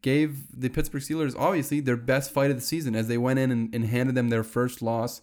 [0.00, 3.50] gave the Pittsburgh Steelers obviously their best fight of the season as they went in
[3.50, 5.20] and, and handed them their first loss.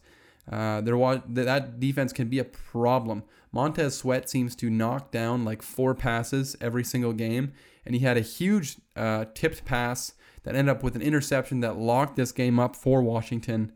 [0.52, 3.24] Uh, there that defense can be a problem.
[3.52, 7.54] Montez Sweat seems to knock down like four passes every single game,
[7.86, 10.14] and he had a huge uh, tipped pass
[10.44, 13.72] that ended up with an interception that locked this game up for Washington.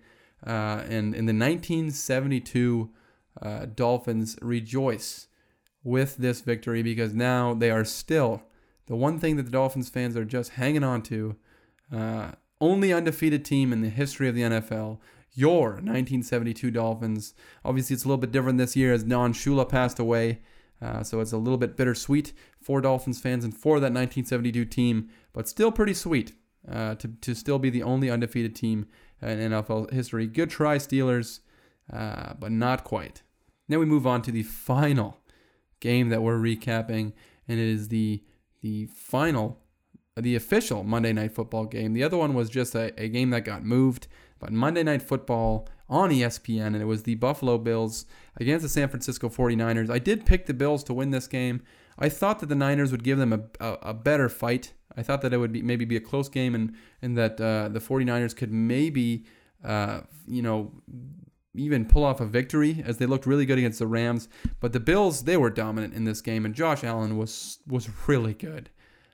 [0.46, 2.90] Uh, and in the 1972
[3.42, 5.28] uh, Dolphins rejoice
[5.84, 8.44] with this victory because now they are still
[8.88, 11.36] the one thing that the Dolphins fans are just hanging on to.
[11.94, 14.98] Uh, only undefeated team in the history of the NFL.
[15.38, 17.36] Your 1972 Dolphins.
[17.64, 20.40] Obviously, it's a little bit different this year as Don Shula passed away.
[20.82, 25.10] Uh, so it's a little bit bittersweet for Dolphins fans and for that 1972 team,
[25.34, 26.34] but still pretty sweet
[26.68, 28.88] uh, to, to still be the only undefeated team
[29.22, 30.26] in NFL history.
[30.26, 31.42] Good try, Steelers,
[31.94, 33.22] uh, but not quite.
[33.68, 35.20] Now we move on to the final
[35.80, 37.14] game that we're recapping,
[37.48, 38.24] and it is the
[38.62, 39.60] the final,
[40.16, 41.94] the official Monday Night Football game.
[41.94, 44.08] The other one was just a, a game that got moved,
[44.40, 48.06] but Monday Night Football on ESPN, and it was the Buffalo Bills
[48.38, 49.90] against the San Francisco 49ers.
[49.90, 51.62] I did pick the Bills to win this game.
[51.98, 54.74] I thought that the Niners would give them a, a, a better fight.
[54.96, 57.70] I thought that it would be maybe be a close game and, and that uh,
[57.70, 59.26] the 49ers could maybe,
[59.64, 60.72] uh, you know,
[61.56, 64.28] even pull off a victory as they looked really good against the Rams.
[64.60, 68.34] But the Bills, they were dominant in this game, and Josh Allen was was really
[68.34, 68.70] good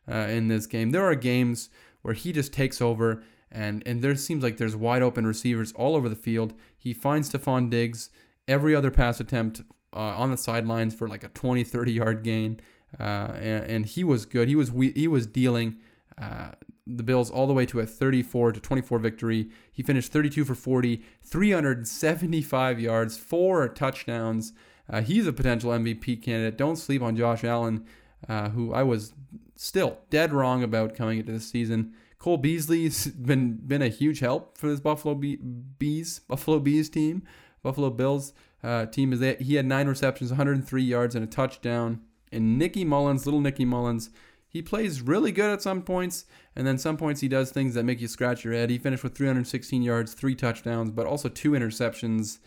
[0.10, 0.92] uh, in this game.
[0.92, 1.70] There are games
[2.02, 5.96] where he just takes over, and and there seems like there's wide open receivers all
[5.96, 6.54] over the field.
[6.78, 8.10] He finds Stefon Diggs
[8.48, 9.62] every other pass attempt
[9.96, 12.60] uh, on the sidelines for like a 20, 30 yard gain,
[13.00, 13.04] uh,
[13.36, 14.48] and, and, he was good.
[14.48, 15.78] He was he was dealing.
[16.18, 16.52] Uh,
[16.86, 19.50] the Bills all the way to a 34 to 24 victory.
[19.72, 24.52] He finished 32 for 40, 375 yards, four touchdowns.
[24.90, 26.58] Uh, he's a potential MVP candidate.
[26.58, 27.86] Don't sleep on Josh Allen,
[28.28, 29.14] uh, who I was
[29.56, 31.94] still dead wrong about coming into this season.
[32.24, 37.24] Cole Beasley's been been a huge help for this Buffalo Be- Bees Buffalo Bees team.
[37.62, 38.32] Buffalo Bills
[38.64, 42.00] uh, team is that he had nine receptions, 103 yards, and a touchdown.
[42.32, 44.10] And Nicky Mullens, little Nicky Mullens,
[44.48, 46.24] he plays really good at some points,
[46.56, 48.70] and then some points he does things that make you scratch your head.
[48.70, 52.40] He finished with 316 yards, three touchdowns, but also two interceptions.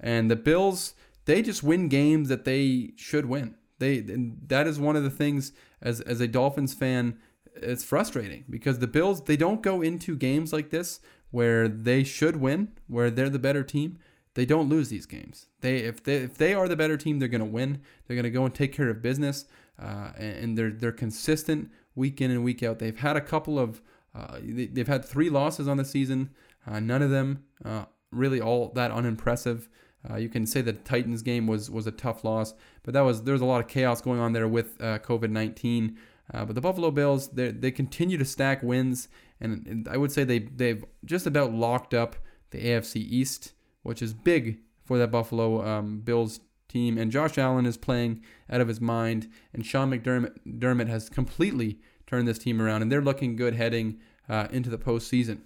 [0.00, 0.94] And the Bills,
[1.26, 3.56] they just win games that they should win.
[3.78, 4.00] They
[4.46, 5.52] that is one of the things
[5.82, 7.18] as as a Dolphins fan,
[7.62, 11.00] it's frustrating because the Bills they don't go into games like this
[11.30, 13.98] where they should win, where they're the better team.
[14.34, 15.46] They don't lose these games.
[15.60, 17.80] They if they if they are the better team, they're going to win.
[18.06, 19.46] They're going to go and take care of business
[19.80, 22.78] uh, and they're they're consistent week in and week out.
[22.78, 23.80] They've had a couple of
[24.14, 26.30] uh, they, have had three losses on the season.
[26.66, 29.68] Uh, none of them uh, really all that unimpressive.
[30.08, 33.22] Uh, you can say the Titans game was was a tough loss, but that was
[33.22, 35.98] there was a lot of chaos going on there with uh, COVID nineteen.
[36.32, 39.08] But the Buffalo Bills they they continue to stack wins,
[39.40, 42.16] and, and I would say they they've just about locked up
[42.50, 43.52] the AFC East,
[43.82, 48.60] which is big for that Buffalo um, Bills team, and Josh Allen is playing out
[48.60, 53.36] of his mind, and Sean McDermott has completely turned this team around, and they're looking
[53.36, 53.98] good heading
[54.28, 55.40] uh, into the postseason.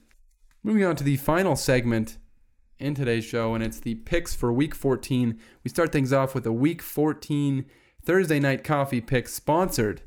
[0.63, 2.19] Moving on to the final segment
[2.79, 5.39] in today's show, and it's the picks for Week 14.
[5.65, 7.65] We start things off with a Week 14
[8.05, 10.03] Thursday night coffee pick sponsored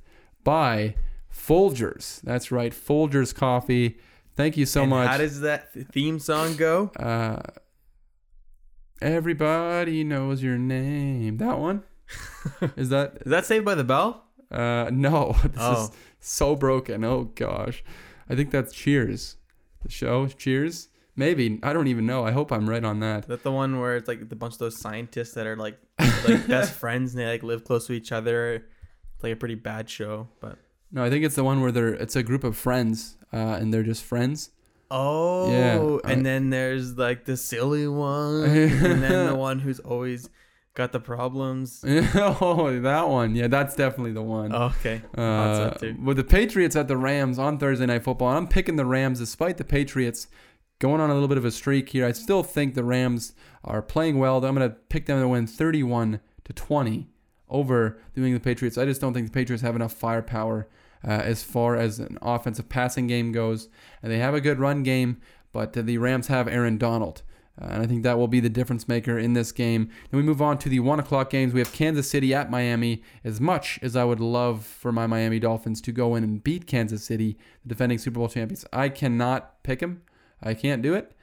[0.45, 0.95] by
[1.29, 2.21] Folgers.
[2.21, 3.97] That's right, Folgers Coffee.
[4.37, 5.09] Thank you so and much.
[5.09, 6.91] How does that theme song go?
[6.97, 7.41] Uh,
[9.01, 11.37] Everybody knows your name.
[11.37, 11.83] That one?
[12.77, 14.23] Is that Is that Saved by the Bell?
[14.51, 15.35] uh no.
[15.43, 15.83] This Oh.
[15.85, 17.03] is so broken.
[17.03, 17.83] Oh gosh.
[18.29, 19.37] I think that's Cheers.
[19.83, 20.87] The show Cheers?
[21.17, 21.59] Maybe.
[21.63, 22.25] I don't even know.
[22.25, 23.23] I hope I'm right on that.
[23.23, 25.77] Is that the one where it's like the bunch of those scientists that are like
[26.27, 28.65] like best friends and they like live close to each other?
[29.26, 30.57] Like a pretty bad show, but
[30.91, 33.73] No, I think it's the one where they're it's a group of friends uh and
[33.73, 34.51] they're just friends.
[34.91, 39.80] Oh, Yeah, and I- then there's like the silly one, and then the one who's
[39.80, 40.30] always
[40.76, 41.84] got the problems.
[41.88, 43.34] oh, that one.
[43.34, 44.53] Yeah, that's definitely the one.
[44.53, 45.21] Oh, okay, Uh,
[45.69, 46.03] That's it too.
[46.03, 49.57] with the Patriots at the Rams on Thursday Night Football, I'm picking the Rams despite
[49.57, 50.28] the Patriots
[50.80, 52.05] going on a little bit of a streak here.
[52.05, 54.43] I still think the Rams are playing well.
[54.45, 57.07] I'm going to pick them to win 31 to 20
[57.49, 58.77] over the New England Patriots.
[58.77, 60.67] I just don't think the Patriots have enough firepower
[61.05, 63.69] uh, as far as an offensive passing game goes,
[64.01, 65.21] and they have a good run game,
[65.51, 67.21] but the Rams have Aaron Donald.
[67.61, 69.89] Uh, and I think that will be the difference maker in this game.
[70.09, 71.53] Then we move on to the one o'clock games.
[71.53, 73.01] We have Kansas City at Miami.
[73.23, 76.67] As much as I would love for my Miami Dolphins to go in and beat
[76.67, 80.01] Kansas City, the defending Super Bowl champions, I cannot pick them.
[80.43, 81.13] I can't do it.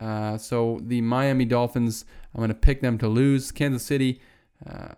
[0.00, 3.52] Uh, so the Miami Dolphins, I'm going to pick them to lose.
[3.52, 4.20] Kansas City.
[4.66, 4.94] Uh,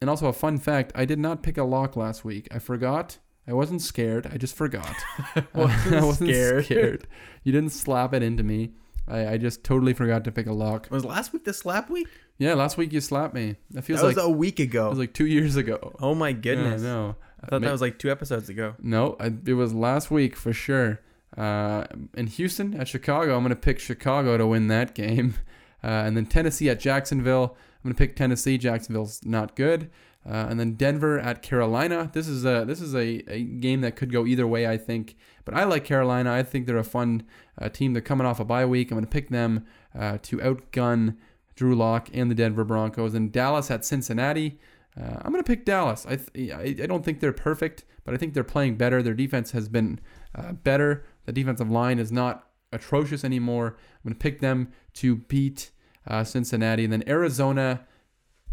[0.00, 2.48] and also a fun fact: I did not pick a lock last week.
[2.50, 3.18] I forgot.
[3.46, 4.26] I wasn't scared.
[4.30, 4.94] I just forgot.
[5.54, 6.64] Wasn't I wasn't scared.
[6.66, 7.06] scared.
[7.44, 8.72] You didn't slap it into me.
[9.06, 10.88] I, I just totally forgot to pick a lock.
[10.90, 12.08] Was last week the slap week?
[12.36, 13.56] Yeah, last week you slapped me.
[13.70, 14.88] That feels that was like a week ago.
[14.88, 15.96] it was like two years ago.
[15.98, 16.82] oh my goodness!
[16.82, 17.16] Yeah, I know.
[17.42, 18.74] I thought that was like two episodes ago.
[18.82, 21.00] No, I, it was last week for sure.
[21.36, 21.84] Uh,
[22.14, 25.34] in Houston at Chicago, I'm going to pick Chicago to win that game.
[25.82, 28.58] Uh, and then Tennessee at Jacksonville, I'm going to pick Tennessee.
[28.58, 29.90] Jacksonville's not good.
[30.28, 32.10] Uh, and then Denver at Carolina.
[32.12, 35.16] This is a this is a, a game that could go either way, I think.
[35.44, 36.32] But I like Carolina.
[36.32, 37.22] I think they're a fun
[37.56, 37.92] uh, team.
[37.92, 38.90] They're coming off a bye week.
[38.90, 39.64] I'm going to pick them
[39.98, 41.16] uh, to outgun
[41.54, 43.14] Drew Lock and the Denver Broncos.
[43.14, 44.58] And Dallas at Cincinnati.
[45.00, 46.04] Uh, I'm going to pick Dallas.
[46.06, 49.00] I, th- I don't think they're perfect, but I think they're playing better.
[49.02, 50.00] Their defense has been
[50.34, 51.04] uh, better.
[51.24, 53.76] The defensive line is not atrocious anymore.
[53.78, 55.70] I'm going to pick them to beat
[56.06, 56.84] uh, Cincinnati.
[56.84, 57.86] And then Arizona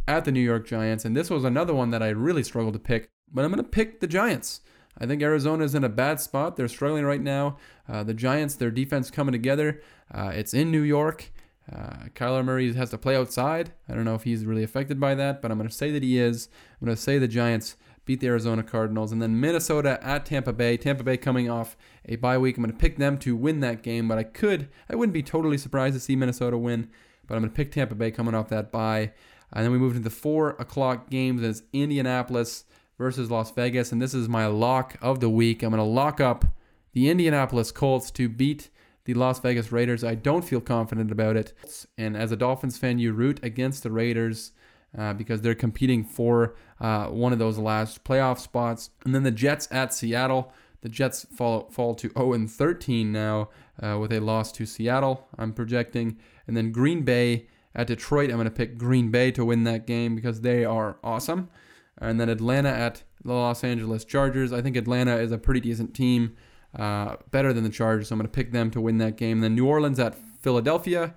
[0.07, 1.05] at the New York Giants.
[1.05, 3.69] And this was another one that I really struggled to pick, but I'm going to
[3.69, 4.61] pick the Giants.
[4.97, 6.55] I think Arizona is in a bad spot.
[6.55, 7.57] They're struggling right now.
[7.87, 9.81] Uh, the Giants, their defense coming together.
[10.13, 11.31] Uh, it's in New York.
[11.71, 13.73] Uh, Kyler Murray has to play outside.
[13.89, 16.03] I don't know if he's really affected by that, but I'm going to say that
[16.03, 16.47] he is.
[16.79, 19.11] I'm going to say the Giants beat the Arizona Cardinals.
[19.11, 20.77] And then Minnesota at Tampa Bay.
[20.77, 21.75] Tampa Bay coming off
[22.07, 22.57] a bye week.
[22.57, 25.23] I'm going to pick them to win that game, but I could, I wouldn't be
[25.23, 26.89] totally surprised to see Minnesota win,
[27.27, 29.11] but I'm going to pick Tampa Bay coming off that bye.
[29.53, 32.65] And then we move to the four o'clock games as Indianapolis
[32.97, 33.91] versus Las Vegas.
[33.91, 35.63] And this is my lock of the week.
[35.63, 36.45] I'm going to lock up
[36.93, 38.69] the Indianapolis Colts to beat
[39.05, 40.03] the Las Vegas Raiders.
[40.03, 41.53] I don't feel confident about it.
[41.97, 44.51] And as a Dolphins fan, you root against the Raiders
[44.97, 48.89] uh, because they're competing for uh, one of those last playoff spots.
[49.05, 50.51] And then the Jets at Seattle.
[50.85, 53.49] The Jets fall fall to 0 and 13 now
[53.81, 55.27] uh, with a loss to Seattle.
[55.35, 58.29] I'm projecting, and then Green Bay at Detroit.
[58.29, 61.49] I'm going to pick Green Bay to win that game because they are awesome.
[61.97, 64.53] And then Atlanta at the Los Angeles Chargers.
[64.53, 66.35] I think Atlanta is a pretty decent team,
[66.77, 68.09] uh, better than the Chargers.
[68.09, 69.37] So I'm going to pick them to win that game.
[69.37, 71.15] And then New Orleans at Philadelphia.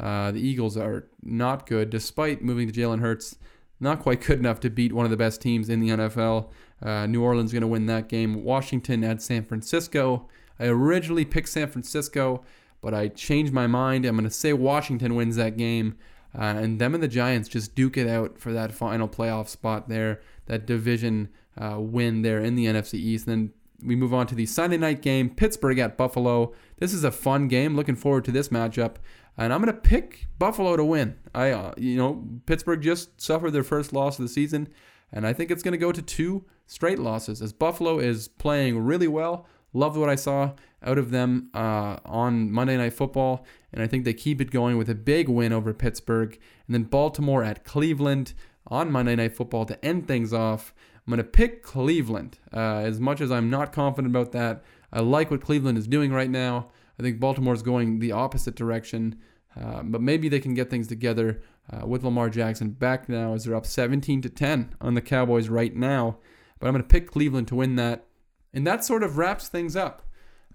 [0.00, 3.36] Uh, the Eagles are not good, despite moving to Jalen Hurts.
[3.78, 6.48] Not quite good enough to beat one of the best teams in the NFL.
[6.82, 8.44] Uh, New Orleans going to win that game.
[8.44, 10.28] Washington at San Francisco.
[10.58, 12.44] I originally picked San Francisco,
[12.80, 14.04] but I changed my mind.
[14.04, 15.96] I'm going to say Washington wins that game.
[16.36, 19.88] Uh, and them and the Giants just duke it out for that final playoff spot
[19.88, 21.28] there, that division
[21.58, 23.26] uh, win there in the NFC East.
[23.26, 23.52] And then
[23.86, 26.54] we move on to the Sunday night game, Pittsburgh at Buffalo.
[26.78, 27.76] This is a fun game.
[27.76, 28.96] Looking forward to this matchup
[29.36, 31.16] and I'm gonna pick Buffalo to win.
[31.34, 34.68] I, uh, you know, Pittsburgh just suffered their first loss of the season,
[35.10, 39.08] and I think it's gonna go to two straight losses as Buffalo is playing really
[39.08, 39.46] well.
[39.74, 40.52] Loved what I saw
[40.82, 44.78] out of them uh, on Monday Night Football, and I think they keep it going
[44.78, 48.32] with a big win over Pittsburgh, and then Baltimore at Cleveland
[48.66, 50.74] on Monday Night Football to end things off.
[51.06, 52.38] I'm gonna pick Cleveland.
[52.52, 54.62] Uh, as much as I'm not confident about that,
[54.92, 56.70] I like what Cleveland is doing right now.
[56.98, 59.16] I think Baltimore's going the opposite direction,
[59.60, 63.44] uh, but maybe they can get things together uh, with Lamar Jackson back now as
[63.44, 66.18] they're up 17 to 10 on the Cowboys right now.
[66.62, 68.06] But I'm going to pick Cleveland to win that,
[68.54, 70.06] and that sort of wraps things up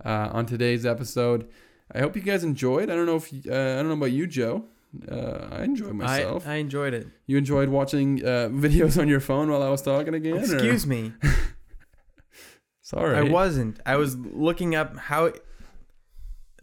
[0.06, 1.50] uh, on today's episode.
[1.92, 2.90] I hope you guys enjoyed.
[2.90, 4.64] I don't know if uh, I don't know about you, Joe.
[5.12, 6.48] Uh, I enjoyed myself.
[6.48, 7.08] I, I enjoyed it.
[7.26, 10.38] You enjoyed watching uh, videos on your phone while I was talking again.
[10.38, 10.88] Excuse or?
[10.88, 11.14] me.
[12.82, 13.82] Sorry, I wasn't.
[13.86, 15.34] I was looking up how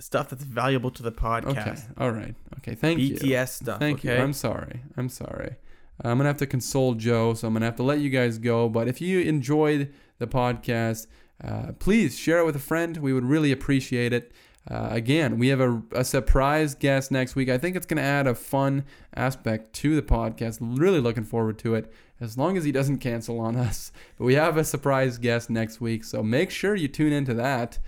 [0.00, 1.50] stuff that's valuable to the podcast.
[1.50, 1.82] Okay.
[1.98, 2.34] All right.
[2.60, 2.74] Okay.
[2.74, 3.16] Thank BTS you.
[3.16, 3.78] BTS stuff.
[3.78, 4.16] Thank okay?
[4.16, 4.22] you.
[4.22, 4.84] I'm sorry.
[4.96, 5.56] I'm sorry.
[6.02, 8.68] I'm gonna have to console Joe, so I'm gonna have to let you guys go.
[8.68, 11.06] But if you enjoyed the podcast,
[11.42, 12.96] uh, please share it with a friend.
[12.96, 14.32] We would really appreciate it.
[14.70, 17.50] Uh, again, we have a, a, surprise guest next week.
[17.50, 18.84] I think it's going to add a fun
[19.14, 20.56] aspect to the podcast.
[20.60, 23.92] Really looking forward to it, as long as he doesn't cancel on us.
[24.16, 27.78] But we have a surprise guest next week, so make sure you tune into that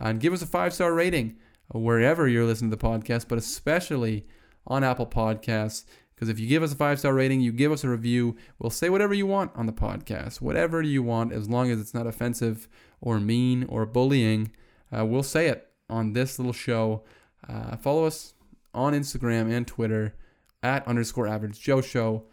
[0.00, 1.36] and give us a five star rating
[1.68, 4.26] wherever you're listening to the podcast, but especially
[4.66, 5.84] on Apple Podcasts.
[6.24, 8.70] Because if you give us a five star rating, you give us a review, we'll
[8.70, 12.06] say whatever you want on the podcast, whatever you want, as long as it's not
[12.06, 12.68] offensive
[13.00, 14.50] or mean or bullying.
[14.96, 17.02] Uh, we'll say it on this little show.
[17.46, 18.34] Uh, follow us
[18.72, 20.14] on Instagram and Twitter
[20.62, 22.24] at underscore average Joe Show.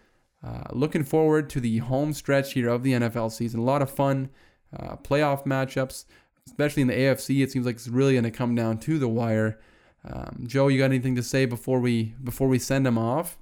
[0.41, 3.59] Uh, looking forward to the home stretch here of the NFL season.
[3.59, 4.29] A lot of fun
[4.73, 6.05] uh, playoff matchups
[6.47, 7.43] especially in the AFC.
[7.43, 9.59] It seems like it's really going to come down to the wire.
[10.03, 13.37] Um, Joe, you got anything to say before we before we send him off?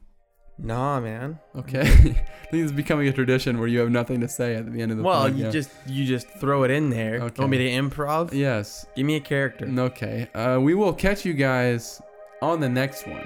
[0.62, 1.40] Nah, man.
[1.56, 4.82] Okay, I think it's becoming a tradition where you have nothing to say at the
[4.82, 5.04] end of the.
[5.04, 5.38] Well, podcast.
[5.38, 7.22] you just you just throw it in there.
[7.22, 7.40] Okay.
[7.40, 8.34] Want me to improv?
[8.34, 8.86] Yes.
[8.96, 9.68] Give me a character.
[9.68, 10.28] Okay.
[10.34, 12.02] Uh, we will catch you guys
[12.42, 13.26] on the next one.